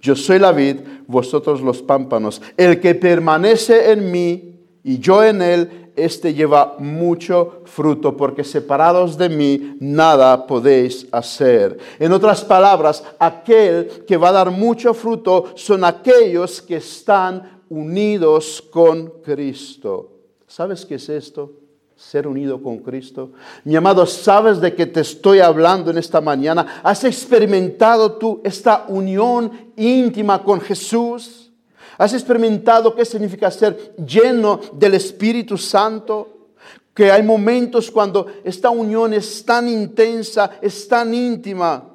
Yo 0.00 0.16
soy 0.16 0.38
la 0.38 0.52
vid, 0.52 0.76
vosotros 1.06 1.60
los 1.60 1.82
pámpanos. 1.82 2.40
El 2.56 2.80
que 2.80 2.94
permanece 2.94 3.92
en 3.92 4.10
mí 4.10 4.58
y 4.82 5.00
yo 5.00 5.22
en 5.22 5.42
él, 5.42 5.90
este 5.96 6.32
lleva 6.32 6.76
mucho 6.78 7.60
fruto, 7.66 8.16
porque 8.16 8.42
separados 8.42 9.18
de 9.18 9.28
mí 9.28 9.76
nada 9.80 10.46
podéis 10.46 11.06
hacer. 11.12 11.76
En 11.98 12.10
otras 12.10 12.42
palabras, 12.42 13.04
aquel 13.18 14.06
que 14.06 14.16
va 14.16 14.30
a 14.30 14.32
dar 14.32 14.50
mucho 14.50 14.94
fruto 14.94 15.52
son 15.56 15.84
aquellos 15.84 16.62
que 16.62 16.76
están 16.76 17.60
unidos 17.68 18.64
con 18.70 19.20
Cristo. 19.22 20.11
¿Sabes 20.54 20.84
qué 20.84 20.96
es 20.96 21.08
esto? 21.08 21.50
Ser 21.96 22.28
unido 22.28 22.62
con 22.62 22.80
Cristo. 22.80 23.32
Mi 23.64 23.74
amado, 23.74 24.04
¿sabes 24.04 24.60
de 24.60 24.74
qué 24.74 24.84
te 24.84 25.00
estoy 25.00 25.38
hablando 25.38 25.90
en 25.90 25.96
esta 25.96 26.20
mañana? 26.20 26.82
¿Has 26.82 27.04
experimentado 27.04 28.18
tú 28.18 28.38
esta 28.44 28.84
unión 28.88 29.50
íntima 29.76 30.44
con 30.44 30.60
Jesús? 30.60 31.50
¿Has 31.96 32.12
experimentado 32.12 32.94
qué 32.94 33.06
significa 33.06 33.50
ser 33.50 33.96
lleno 33.96 34.60
del 34.74 34.92
Espíritu 34.92 35.56
Santo? 35.56 36.50
Que 36.92 37.10
hay 37.10 37.22
momentos 37.22 37.90
cuando 37.90 38.26
esta 38.44 38.68
unión 38.68 39.14
es 39.14 39.46
tan 39.46 39.66
intensa, 39.66 40.58
es 40.60 40.86
tan 40.86 41.14
íntima, 41.14 41.91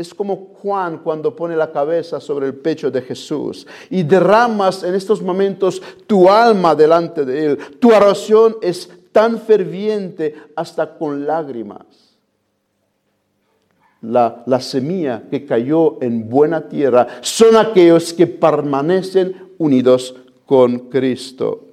es 0.00 0.14
como 0.14 0.54
Juan 0.62 0.98
cuando 0.98 1.36
pone 1.36 1.54
la 1.54 1.70
cabeza 1.70 2.20
sobre 2.20 2.46
el 2.46 2.54
pecho 2.54 2.90
de 2.90 3.02
Jesús 3.02 3.66
y 3.90 4.02
derramas 4.02 4.82
en 4.82 4.94
estos 4.94 5.20
momentos 5.20 5.82
tu 6.06 6.28
alma 6.28 6.74
delante 6.74 7.24
de 7.24 7.46
Él. 7.46 7.58
Tu 7.78 7.92
oración 7.92 8.56
es 8.62 8.88
tan 9.12 9.38
ferviente 9.38 10.34
hasta 10.56 10.96
con 10.96 11.26
lágrimas. 11.26 11.84
La, 14.02 14.42
la 14.46 14.60
semilla 14.60 15.24
que 15.30 15.44
cayó 15.44 15.98
en 16.00 16.30
buena 16.30 16.62
tierra 16.66 17.06
son 17.20 17.56
aquellos 17.56 18.14
que 18.14 18.26
permanecen 18.26 19.50
unidos 19.58 20.16
con 20.46 20.88
Cristo. 20.88 21.66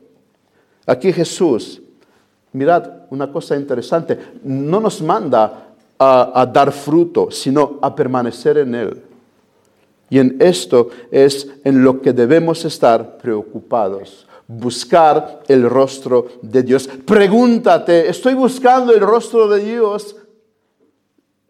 Aquí 0.86 1.14
Jesús, 1.14 1.82
mirad 2.52 3.04
una 3.10 3.32
cosa 3.32 3.56
interesante, 3.56 4.20
no 4.44 4.82
nos 4.82 5.02
manda 5.02 5.67
a, 6.00 6.46
dar 6.52 6.72
fruto, 6.72 7.32
sino 7.32 7.80
a 7.82 7.96
permanecer 7.96 8.58
en 8.60 8.76
Él. 8.76 9.02
Y 10.10 10.20
en 10.20 10.38
esto 10.40 10.90
es 11.12 11.48
en 11.64 11.84
lo 11.84 12.02
que 12.02 12.14
debemos 12.14 12.64
estar 12.66 13.18
preocupados. 13.18 14.28
Buscar 14.48 15.44
el 15.48 15.70
rostro 15.70 16.28
de 16.42 16.64
Dios. 16.64 16.88
Pregúntate, 17.06 18.10
¿estoy 18.10 18.34
buscando 18.34 18.94
el 18.94 19.02
rostro 19.02 19.48
de 19.50 19.60
Dios 19.60 20.16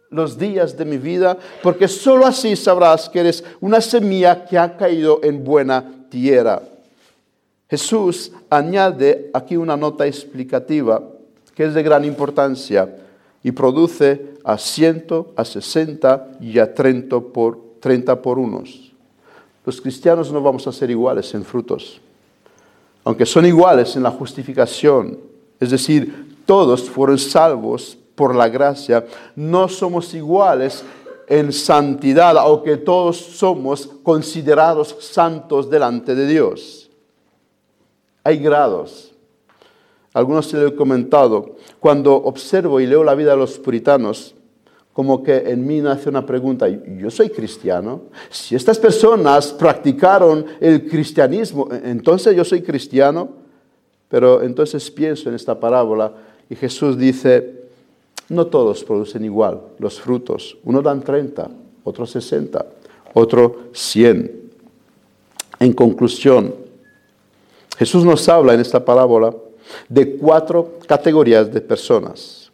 los 0.09 0.37
días 0.37 0.75
de 0.75 0.85
mi 0.85 0.97
vida? 0.97 1.37
Porque 1.61 1.87
sólo 1.87 2.25
así 2.25 2.55
sabrás 2.55 3.07
que 3.09 3.19
eres 3.19 3.43
una 3.59 3.81
semilla 3.81 4.45
que 4.45 4.57
ha 4.57 4.75
caído 4.75 5.19
en 5.21 5.43
buena 5.43 5.83
tierra. 6.09 6.63
Jesús 7.69 8.31
añade 8.49 9.29
aquí 9.33 9.57
una 9.57 9.77
nota 9.77 10.07
explicativa 10.07 11.03
que 11.53 11.65
es 11.65 11.73
de 11.73 11.83
gran 11.83 12.05
importancia 12.05 12.87
y 13.43 13.51
produce 13.51 14.33
a 14.43 14.57
ciento, 14.57 15.33
a 15.35 15.45
sesenta 15.45 16.38
y 16.39 16.59
a 16.59 16.73
treinta 16.73 17.19
por, 17.19 17.59
treinta 17.79 18.21
por 18.21 18.39
unos. 18.39 18.91
Los 19.65 19.81
cristianos 19.81 20.31
no 20.31 20.41
vamos 20.41 20.65
a 20.67 20.71
ser 20.71 20.89
iguales 20.89 21.33
en 21.33 21.43
frutos, 21.43 21.99
aunque 23.03 23.25
son 23.25 23.45
iguales 23.45 23.95
en 23.95 24.03
la 24.03 24.11
justificación, 24.11 25.19
es 25.59 25.71
decir, 25.71 26.38
todos 26.45 26.89
fueron 26.89 27.17
salvos 27.17 27.97
por 28.15 28.35
la 28.35 28.49
gracia, 28.49 29.05
no 29.35 29.67
somos 29.67 30.13
iguales 30.13 30.83
en 31.27 31.51
santidad, 31.51 32.38
aunque 32.38 32.77
todos 32.77 33.17
somos 33.17 33.88
considerados 34.01 34.95
santos 34.99 35.69
delante 35.69 36.15
de 36.15 36.25
Dios. 36.25 36.89
Hay 38.23 38.38
grados. 38.38 39.07
Algunos 40.18 40.47
se 40.47 40.57
lo 40.57 40.65
he 40.65 40.76
comentado. 40.76 41.57
Cuando 41.80 42.15
observo 42.15 42.80
y 42.80 42.88
leo 42.88 43.03
la 43.03 43.13
vida 43.13 43.32
de 43.32 43.38
los 43.38 43.59
puritanos, 43.59 44.34
como 44.91 45.22
que 45.22 45.38
en 45.51 45.68
mí 45.68 45.80
nace 45.80 46.09
una 46.09 46.26
pregunta, 46.26 46.68
yo 46.68 47.11
soy 47.11 47.30
cristiano, 47.30 48.01
si 48.32 48.55
estas 48.55 48.80
personas 48.80 49.53
practicaron 49.53 50.43
el 50.59 50.88
cristianismo, 50.88 51.70
entonces 51.84 52.36
yo 52.36 52.43
soy 52.43 52.63
cristiano, 52.63 53.30
pero 54.09 54.41
entonces 54.41 54.89
pienso 54.89 55.30
en 55.30 55.36
esta 55.36 55.59
parábola 55.59 56.11
y 56.49 56.55
Jesús 56.55 56.97
dice, 56.97 57.68
no 58.30 58.47
todos 58.47 58.84
producen 58.84 59.24
igual 59.24 59.61
los 59.78 60.01
frutos, 60.01 60.57
uno 60.63 60.82
dan 60.82 61.03
30, 61.03 61.47
otro 61.84 62.07
60, 62.07 62.65
otro 63.13 63.65
100. 63.72 64.32
En 65.59 65.74
conclusión, 65.74 66.55
Jesús 67.78 68.03
nos 68.03 68.28
habla 68.28 68.55
en 68.55 68.61
esta 68.61 68.84
parábola 68.84 69.32
de 69.89 70.18
cuatro 70.18 70.80
categorías 70.88 71.51
de 71.51 71.61
personas. 71.61 72.51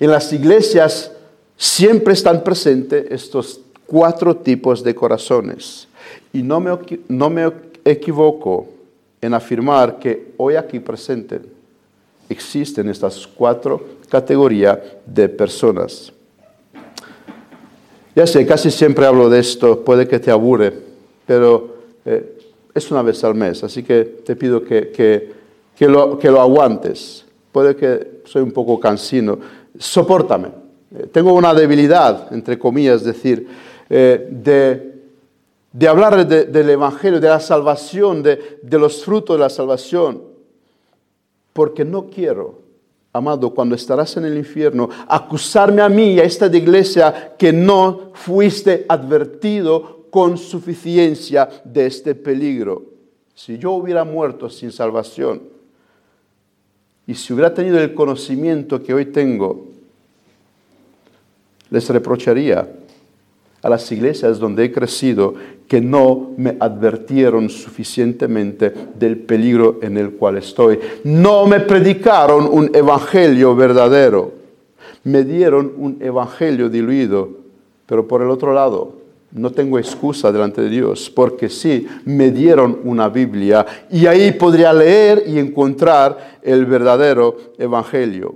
En 0.00 0.10
las 0.10 0.32
iglesias 0.32 1.12
siempre 1.56 2.14
están 2.14 2.42
presentes 2.42 3.06
estos 3.10 3.60
cuatro 3.86 4.36
tipos 4.36 4.82
de 4.84 4.94
corazones. 4.94 5.88
Y 6.32 6.42
no 6.42 6.60
me, 6.60 6.78
no 7.08 7.30
me 7.30 7.50
equivoco 7.84 8.68
en 9.20 9.34
afirmar 9.34 9.98
que 9.98 10.32
hoy 10.36 10.56
aquí 10.56 10.78
presente 10.78 11.40
existen 12.28 12.88
estas 12.88 13.26
cuatro 13.26 13.82
categorías 14.08 14.78
de 15.06 15.28
personas. 15.28 16.12
Ya 18.14 18.26
sé, 18.26 18.44
casi 18.46 18.70
siempre 18.70 19.06
hablo 19.06 19.30
de 19.30 19.38
esto, 19.38 19.84
puede 19.84 20.08
que 20.08 20.18
te 20.18 20.30
aburre, 20.30 20.72
pero 21.26 21.76
eh, 22.04 22.38
es 22.74 22.90
una 22.90 23.02
vez 23.02 23.22
al 23.24 23.34
mes, 23.34 23.62
así 23.62 23.82
que 23.82 24.04
te 24.04 24.34
pido 24.34 24.62
que, 24.62 24.88
que, 24.88 25.37
lo, 25.86 26.18
que 26.18 26.30
lo 26.30 26.40
aguantes. 26.40 27.24
Puede 27.52 27.76
que 27.76 28.22
soy 28.24 28.42
un 28.42 28.52
poco 28.52 28.80
cansino, 28.80 29.38
soportame 29.78 30.68
eh, 30.94 31.06
tengo 31.12 31.34
una 31.34 31.52
debilidad, 31.52 32.32
entre 32.32 32.58
comillas, 32.58 33.04
decir, 33.04 33.46
eh, 33.90 34.26
de, 34.30 35.88
hablar 35.88 36.26
del 36.26 36.70
Evangelio, 36.70 37.20
de 37.20 37.28
la 37.28 37.40
salvación, 37.40 38.22
de, 38.22 38.58
de 38.62 38.78
los 38.78 39.04
frutos 39.04 39.36
de 39.36 39.40
la 39.40 39.50
salvación, 39.50 40.22
porque 41.52 41.84
no 41.84 42.08
quiero, 42.08 42.60
amado, 43.12 43.52
cuando 43.52 43.74
estarás 43.74 44.16
en 44.16 44.24
el 44.24 44.38
infierno, 44.38 44.88
acusarme 45.06 45.82
a 45.82 45.88
mí 45.88 46.14
y 46.14 46.20
a 46.20 46.24
esta 46.24 46.46
iglesia 46.46 47.34
que 47.38 47.52
no 47.52 48.12
fuiste 48.14 48.86
advertido 48.88 50.06
con 50.10 50.38
suficiencia 50.38 51.48
de 51.64 51.86
este 51.86 52.14
peligro. 52.14 52.84
Si 53.34 53.58
yo 53.58 53.72
hubiera 53.72 54.04
muerto 54.04 54.48
sin 54.48 54.72
salvación 54.72 55.57
y 57.08 57.14
si 57.14 57.32
hubiera 57.32 57.54
tenido 57.54 57.80
el 57.80 57.94
conocimiento 57.94 58.82
que 58.82 58.92
hoy 58.92 59.06
tengo, 59.06 59.64
les 61.70 61.88
reprocharía 61.88 62.68
a 63.62 63.68
las 63.70 63.90
iglesias 63.90 64.38
donde 64.38 64.66
he 64.66 64.72
crecido 64.72 65.34
que 65.66 65.80
no 65.80 66.32
me 66.36 66.58
advirtieron 66.60 67.48
suficientemente 67.48 68.74
del 68.94 69.16
peligro 69.16 69.78
en 69.80 69.96
el 69.96 70.12
cual 70.12 70.36
estoy. 70.36 70.78
No 71.04 71.46
me 71.46 71.60
predicaron 71.60 72.46
un 72.46 72.70
evangelio 72.76 73.56
verdadero. 73.56 74.36
me 75.04 75.24
dieron 75.24 75.72
un 75.78 75.96
evangelio 76.02 76.68
diluido, 76.68 77.30
pero 77.86 78.06
por 78.06 78.20
el 78.20 78.28
otro 78.28 78.52
lado, 78.52 78.96
no 79.32 79.50
tengo 79.50 79.78
excusa 79.78 80.32
delante 80.32 80.62
de 80.62 80.70
Dios, 80.70 81.10
porque 81.10 81.48
sí, 81.48 81.86
me 82.04 82.30
dieron 82.30 82.80
una 82.84 83.08
Biblia 83.08 83.66
y 83.90 84.06
ahí 84.06 84.32
podría 84.32 84.72
leer 84.72 85.24
y 85.26 85.38
encontrar 85.38 86.38
el 86.42 86.64
verdadero 86.64 87.36
Evangelio. 87.58 88.34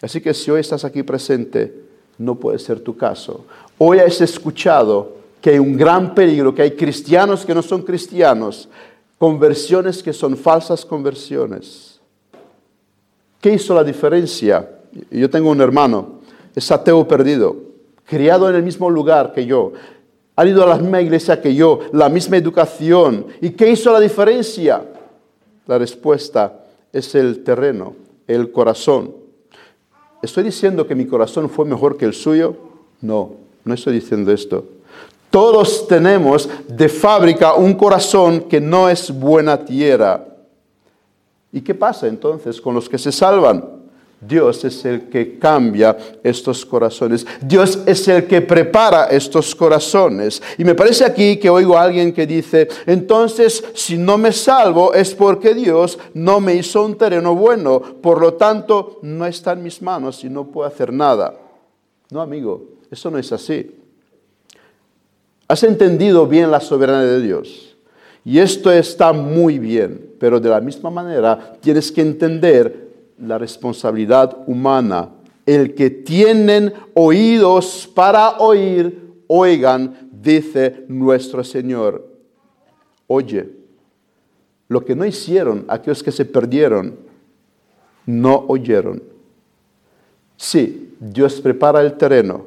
Así 0.00 0.20
que 0.20 0.32
si 0.34 0.50
hoy 0.50 0.60
estás 0.60 0.84
aquí 0.84 1.02
presente, 1.02 1.82
no 2.18 2.34
puede 2.34 2.58
ser 2.58 2.80
tu 2.80 2.96
caso. 2.96 3.44
Hoy 3.78 3.98
has 3.98 4.20
escuchado 4.20 5.16
que 5.40 5.50
hay 5.50 5.58
un 5.58 5.76
gran 5.76 6.14
peligro, 6.14 6.54
que 6.54 6.62
hay 6.62 6.70
cristianos 6.72 7.44
que 7.44 7.54
no 7.54 7.62
son 7.62 7.82
cristianos, 7.82 8.68
conversiones 9.18 10.02
que 10.02 10.12
son 10.12 10.36
falsas 10.36 10.84
conversiones. 10.84 12.00
¿Qué 13.40 13.52
hizo 13.52 13.74
la 13.74 13.84
diferencia? 13.84 14.66
Yo 15.10 15.28
tengo 15.28 15.50
un 15.50 15.60
hermano, 15.60 16.20
es 16.54 16.70
ateo 16.70 17.06
perdido, 17.06 17.73
criado 18.04 18.48
en 18.48 18.56
el 18.56 18.62
mismo 18.62 18.90
lugar 18.90 19.32
que 19.32 19.46
yo, 19.46 19.72
ha 20.36 20.46
ido 20.46 20.62
a 20.64 20.66
la 20.66 20.76
misma 20.76 21.00
iglesia 21.00 21.40
que 21.40 21.54
yo, 21.54 21.80
la 21.92 22.08
misma 22.08 22.36
educación. 22.36 23.26
¿Y 23.40 23.50
qué 23.50 23.70
hizo 23.70 23.92
la 23.92 24.00
diferencia? 24.00 24.82
La 25.66 25.78
respuesta 25.78 26.64
es 26.92 27.14
el 27.14 27.44
terreno, 27.44 27.94
el 28.26 28.50
corazón. 28.50 29.14
¿Estoy 30.22 30.44
diciendo 30.44 30.86
que 30.86 30.94
mi 30.94 31.06
corazón 31.06 31.48
fue 31.48 31.64
mejor 31.64 31.96
que 31.96 32.04
el 32.04 32.14
suyo? 32.14 32.56
No, 33.00 33.32
no 33.64 33.74
estoy 33.74 33.94
diciendo 33.94 34.32
esto. 34.32 34.64
Todos 35.30 35.86
tenemos 35.86 36.48
de 36.68 36.88
fábrica 36.88 37.54
un 37.54 37.74
corazón 37.74 38.42
que 38.42 38.60
no 38.60 38.88
es 38.88 39.10
buena 39.10 39.64
tierra. 39.64 40.24
¿Y 41.52 41.60
qué 41.60 41.74
pasa 41.74 42.06
entonces 42.06 42.60
con 42.60 42.74
los 42.74 42.88
que 42.88 42.98
se 42.98 43.12
salvan? 43.12 43.73
Dios 44.26 44.64
es 44.64 44.84
el 44.84 45.08
que 45.08 45.38
cambia 45.38 45.96
estos 46.22 46.64
corazones. 46.64 47.26
Dios 47.40 47.80
es 47.86 48.06
el 48.08 48.26
que 48.26 48.40
prepara 48.40 49.06
estos 49.06 49.54
corazones. 49.54 50.42
Y 50.58 50.64
me 50.64 50.74
parece 50.74 51.04
aquí 51.04 51.36
que 51.36 51.50
oigo 51.50 51.76
a 51.76 51.82
alguien 51.82 52.12
que 52.12 52.26
dice, 52.26 52.68
entonces 52.86 53.64
si 53.74 53.98
no 53.98 54.16
me 54.16 54.32
salvo 54.32 54.94
es 54.94 55.14
porque 55.14 55.54
Dios 55.54 55.98
no 56.14 56.40
me 56.40 56.54
hizo 56.54 56.84
un 56.84 56.96
terreno 56.96 57.34
bueno. 57.34 57.80
Por 57.80 58.20
lo 58.20 58.34
tanto, 58.34 58.98
no 59.02 59.26
está 59.26 59.52
en 59.52 59.62
mis 59.62 59.82
manos 59.82 60.24
y 60.24 60.30
no 60.30 60.46
puedo 60.46 60.66
hacer 60.66 60.92
nada. 60.92 61.34
No, 62.10 62.20
amigo, 62.20 62.62
eso 62.90 63.10
no 63.10 63.18
es 63.18 63.32
así. 63.32 63.74
Has 65.48 65.62
entendido 65.62 66.26
bien 66.26 66.50
la 66.50 66.60
soberanía 66.60 67.06
de 67.06 67.20
Dios. 67.20 67.76
Y 68.24 68.38
esto 68.38 68.72
está 68.72 69.12
muy 69.12 69.58
bien, 69.58 70.14
pero 70.18 70.40
de 70.40 70.48
la 70.48 70.60
misma 70.60 70.88
manera 70.88 71.56
tienes 71.60 71.92
que 71.92 72.00
entender 72.00 72.83
la 73.18 73.38
responsabilidad 73.38 74.36
humana. 74.46 75.10
El 75.46 75.74
que 75.74 75.90
tienen 75.90 76.72
oídos 76.94 77.90
para 77.94 78.38
oír, 78.38 79.22
oigan, 79.26 80.08
dice 80.10 80.84
nuestro 80.88 81.44
Señor. 81.44 82.06
Oye, 83.06 83.50
lo 84.68 84.84
que 84.84 84.96
no 84.96 85.04
hicieron 85.04 85.64
aquellos 85.68 86.02
que 86.02 86.12
se 86.12 86.24
perdieron, 86.24 86.96
no 88.06 88.44
oyeron. 88.48 89.02
Sí, 90.36 90.94
Dios 90.98 91.40
prepara 91.40 91.80
el 91.80 91.94
terreno. 91.94 92.46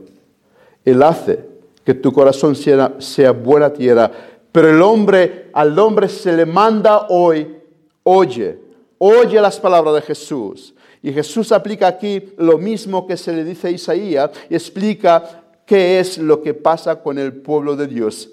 Él 0.84 1.01
hace 1.03 1.45
que 1.84 1.93
tu 1.93 2.11
corazón 2.11 2.55
sea, 2.55 2.95
sea 2.99 3.32
buena 3.32 3.72
tierra. 3.72 4.11
Pero 4.51 4.70
el 4.70 4.82
hombre, 4.82 5.49
al 5.53 5.78
hombre 5.80 6.09
se 6.09 6.36
le 6.36 6.45
manda 6.45 7.07
hoy, 7.09 7.55
oye, 8.03 8.59
oye 8.97 9.41
las 9.41 9.59
palabras 9.59 9.95
de 9.95 10.01
Jesús. 10.01 10.73
Y 11.01 11.13
Jesús 11.13 11.51
aplica 11.51 11.87
aquí 11.87 12.33
lo 12.37 12.57
mismo 12.57 13.05
que 13.07 13.17
se 13.17 13.33
le 13.33 13.43
dice 13.43 13.67
a 13.67 13.71
Isaías 13.71 14.31
y 14.49 14.55
explica 14.55 15.43
qué 15.65 15.99
es 15.99 16.17
lo 16.17 16.41
que 16.41 16.53
pasa 16.53 17.01
con 17.01 17.17
el 17.17 17.33
pueblo 17.33 17.75
de 17.75 17.87
Dios. 17.87 18.29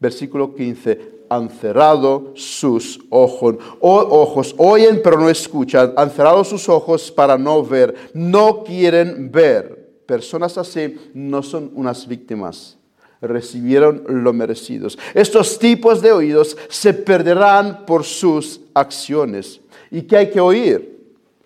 Versículo 0.00 0.54
15. 0.54 1.14
Han 1.28 1.50
cerrado 1.50 2.32
sus 2.34 3.00
ojos. 3.10 3.56
Ojos 3.80 4.54
oyen 4.58 5.00
pero 5.02 5.18
no 5.18 5.28
escuchan. 5.28 5.92
Han 5.96 6.10
cerrado 6.10 6.44
sus 6.44 6.68
ojos 6.68 7.10
para 7.10 7.36
no 7.36 7.62
ver. 7.62 7.94
No 8.14 8.64
quieren 8.64 9.30
ver. 9.30 10.02
Personas 10.06 10.58
así 10.58 10.96
no 11.14 11.42
son 11.42 11.70
unas 11.74 12.06
víctimas 12.06 12.78
recibieron 13.26 14.04
lo 14.06 14.32
merecidos. 14.32 14.98
Estos 15.14 15.58
tipos 15.58 16.02
de 16.02 16.12
oídos 16.12 16.56
se 16.68 16.92
perderán 16.92 17.86
por 17.86 18.04
sus 18.04 18.60
acciones. 18.74 19.60
¿Y 19.90 20.02
qué 20.02 20.16
hay 20.16 20.30
que 20.30 20.40
oír? 20.40 20.94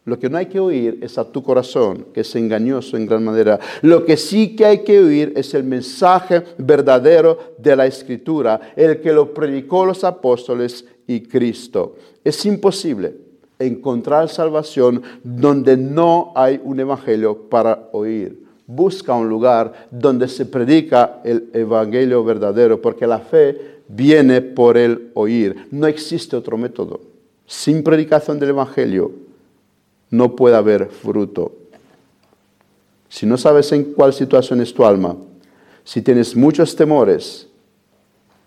Lo 0.09 0.19
que 0.19 0.31
no 0.31 0.39
hay 0.39 0.47
que 0.47 0.59
oír 0.59 0.99
es 1.03 1.19
a 1.19 1.31
tu 1.31 1.43
corazón, 1.43 2.07
que 2.15 2.23
es 2.23 2.35
engañoso 2.35 2.97
en 2.97 3.05
gran 3.05 3.23
manera. 3.23 3.61
Lo 3.83 4.07
que 4.07 4.17
sí 4.17 4.57
que 4.57 4.65
hay 4.65 4.79
que 4.79 4.99
oír 4.99 5.35
es 5.37 5.53
el 5.53 5.65
mensaje 5.65 6.45
verdadero 6.57 7.55
de 7.59 7.77
la 7.77 7.85
Escritura, 7.85 8.73
el 8.75 9.03
que 9.03 9.13
lo 9.13 9.35
predicó 9.35 9.85
los 9.85 10.05
apóstoles 10.05 10.87
y 11.07 11.21
Cristo. 11.21 11.97
Es 12.25 12.47
imposible 12.47 13.17
encontrar 13.59 14.31
salvación 14.31 15.03
donde 15.23 15.77
no 15.77 16.33
hay 16.35 16.59
un 16.65 16.81
evangelio 16.81 17.37
para 17.51 17.91
oír. 17.93 18.47
Busca 18.67 19.15
un 19.15 19.29
lugar 19.29 19.89
donde 19.91 20.29
se 20.29 20.47
predica 20.47 21.21
el 21.23 21.51
evangelio 21.53 22.25
verdadero, 22.25 22.81
porque 22.81 23.07
la 23.07 23.19
fe 23.19 23.83
viene 23.89 24.41
por 24.41 24.79
el 24.79 25.11
oír. 25.13 25.67
No 25.71 25.87
existe 25.87 26.35
otro 26.35 26.57
método. 26.57 27.01
Sin 27.49 27.83
predicación 27.83 28.39
del 28.39 28.51
Evangelio 28.51 29.11
no 30.11 30.37
puede 30.37 30.55
haber 30.55 30.91
fruto. 30.91 31.53
Si 33.09 33.25
no 33.25 33.39
sabes 33.39 33.73
en 33.73 33.95
cuál 33.95 34.13
situación 34.13 34.61
es 34.61 34.75
tu 34.75 34.85
alma, 34.85 35.17
si 35.83 36.03
tienes 36.03 36.37
muchos 36.37 36.77
temores, 36.77 37.49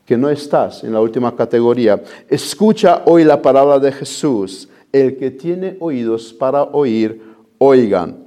que 0.06 0.18
no 0.18 0.30
estás 0.30 0.84
en 0.84 0.94
la 0.94 1.02
última 1.02 1.36
categoría, 1.36 2.04
escucha 2.30 3.02
hoy 3.06 3.24
la 3.24 3.42
palabra 3.42 3.80
de 3.80 3.92
Jesús. 3.92 4.70
El 4.92 5.18
que 5.18 5.32
tiene 5.32 5.78
oídos 5.80 6.32
para 6.32 6.64
oír, 6.64 7.24
oigan. 7.58 8.21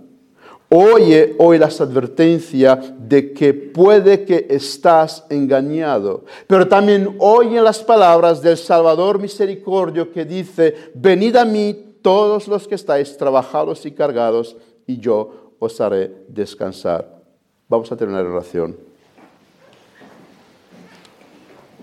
Oye 0.69 1.37
hoy 1.39 1.59
las 1.59 1.81
advertencias 1.81 2.93
de 2.99 3.33
que 3.33 3.55
puede 3.55 4.25
que 4.25 4.47
estás 4.51 5.25
engañado, 5.31 6.25
pero 6.47 6.67
también 6.67 7.17
oye 7.19 7.61
las 7.61 7.83
palabras 7.83 8.41
del 8.43 8.57
Salvador 8.57 9.19
misericordio 9.21 10.11
que 10.11 10.25
dice, 10.25 10.75
venid 10.95 11.37
a 11.37 11.45
mí 11.45 11.97
todos 12.03 12.49
los 12.49 12.67
que 12.67 12.75
estáis 12.75 13.17
trabajados 13.17 13.87
y 13.87 13.93
cargados, 13.93 14.57
y 14.87 14.99
yo 14.99 15.53
os 15.59 15.81
haré 15.81 16.11
descansar. 16.29 17.23
Vamos 17.69 17.91
a 17.93 17.97
tener 17.97 18.15
una 18.15 18.29
oración. 18.29 18.77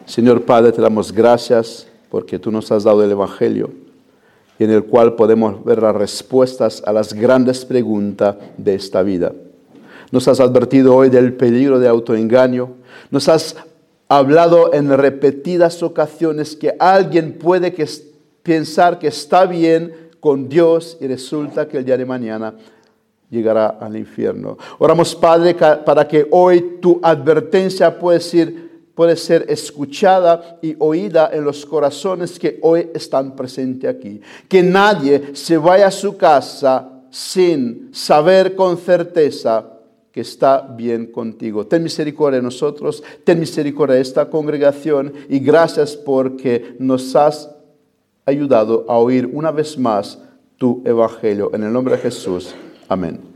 Señor 0.06 0.44
Padre, 0.44 0.72
te 0.72 0.82
damos 0.82 1.12
gracias 1.12 1.88
porque 2.10 2.38
tú 2.38 2.52
nos 2.52 2.72
has 2.72 2.84
dado 2.84 3.04
el 3.04 3.12
Evangelio 3.12 3.72
en 4.64 4.72
el 4.72 4.84
cual 4.84 5.16
podemos 5.16 5.64
ver 5.64 5.82
las 5.82 5.96
respuestas 5.96 6.84
a 6.86 6.94
las 6.94 7.14
grandes 7.14 7.66
preguntas 7.66 8.36
de 8.58 8.76
esta 8.76 9.02
vida. 9.02 9.32
Nos 10.12 10.28
has 10.28 10.40
advertido 10.40 10.96
hoy 10.96 11.10
del 11.10 11.34
peligro 11.34 11.80
de 11.80 11.88
autoengaño. 11.88 12.70
Nos 13.10 13.28
has 13.30 13.56
hablado 14.08 14.74
en 14.74 14.96
repetidas 14.96 15.82
ocasiones 15.82 16.56
que 16.56 16.76
alguien 16.78 17.40
puede 17.40 17.74
pensar 18.44 19.00
que 19.00 19.08
está 19.08 19.46
bien 19.46 19.94
con 20.20 20.50
Dios 20.50 20.98
y 21.00 21.08
resulta 21.08 21.68
que 21.68 21.78
el 21.78 21.86
día 21.86 21.98
de 21.98 22.06
mañana 22.06 22.54
llegará 23.30 23.68
al 23.68 23.96
infierno. 23.96 24.58
Oramos, 24.78 25.16
Padre, 25.16 25.56
para 25.56 26.08
que 26.08 26.28
hoy 26.30 26.78
tu 26.82 27.00
advertencia 27.02 27.98
pueda 27.98 28.20
ser 28.20 28.71
puede 29.02 29.16
ser 29.16 29.48
escuchada 29.50 30.60
y 30.62 30.76
oída 30.78 31.32
en 31.34 31.44
los 31.44 31.66
corazones 31.66 32.38
que 32.38 32.60
hoy 32.62 32.88
están 32.94 33.36
presentes 33.36 33.90
aquí. 33.90 34.22
Que 34.48 34.62
nadie 34.62 35.32
se 35.34 35.58
vaya 35.58 35.88
a 35.88 35.92
su 35.92 36.16
casa 36.18 36.88
sin 37.10 37.90
saber 37.92 38.54
con 38.54 38.78
certeza 38.78 39.66
que 40.12 40.22
está 40.22 40.62
bien 40.62 41.08
contigo. 41.08 41.66
Ten 41.66 41.82
misericordia 41.82 42.38
de 42.38 42.44
nosotros, 42.44 43.02
ten 43.24 43.40
misericordia 43.40 43.96
de 43.96 44.04
esta 44.04 44.30
congregación 44.30 45.12
y 45.28 45.40
gracias 45.40 45.96
porque 45.96 46.76
nos 46.78 47.16
has 47.16 47.50
ayudado 48.24 48.86
a 48.88 49.00
oír 49.00 49.28
una 49.34 49.50
vez 49.50 49.80
más 49.80 50.20
tu 50.60 50.84
evangelio. 50.86 51.50
En 51.56 51.64
el 51.64 51.74
nombre 51.74 51.96
de 51.96 52.04
Jesús. 52.04 52.54
Amén. 52.88 53.31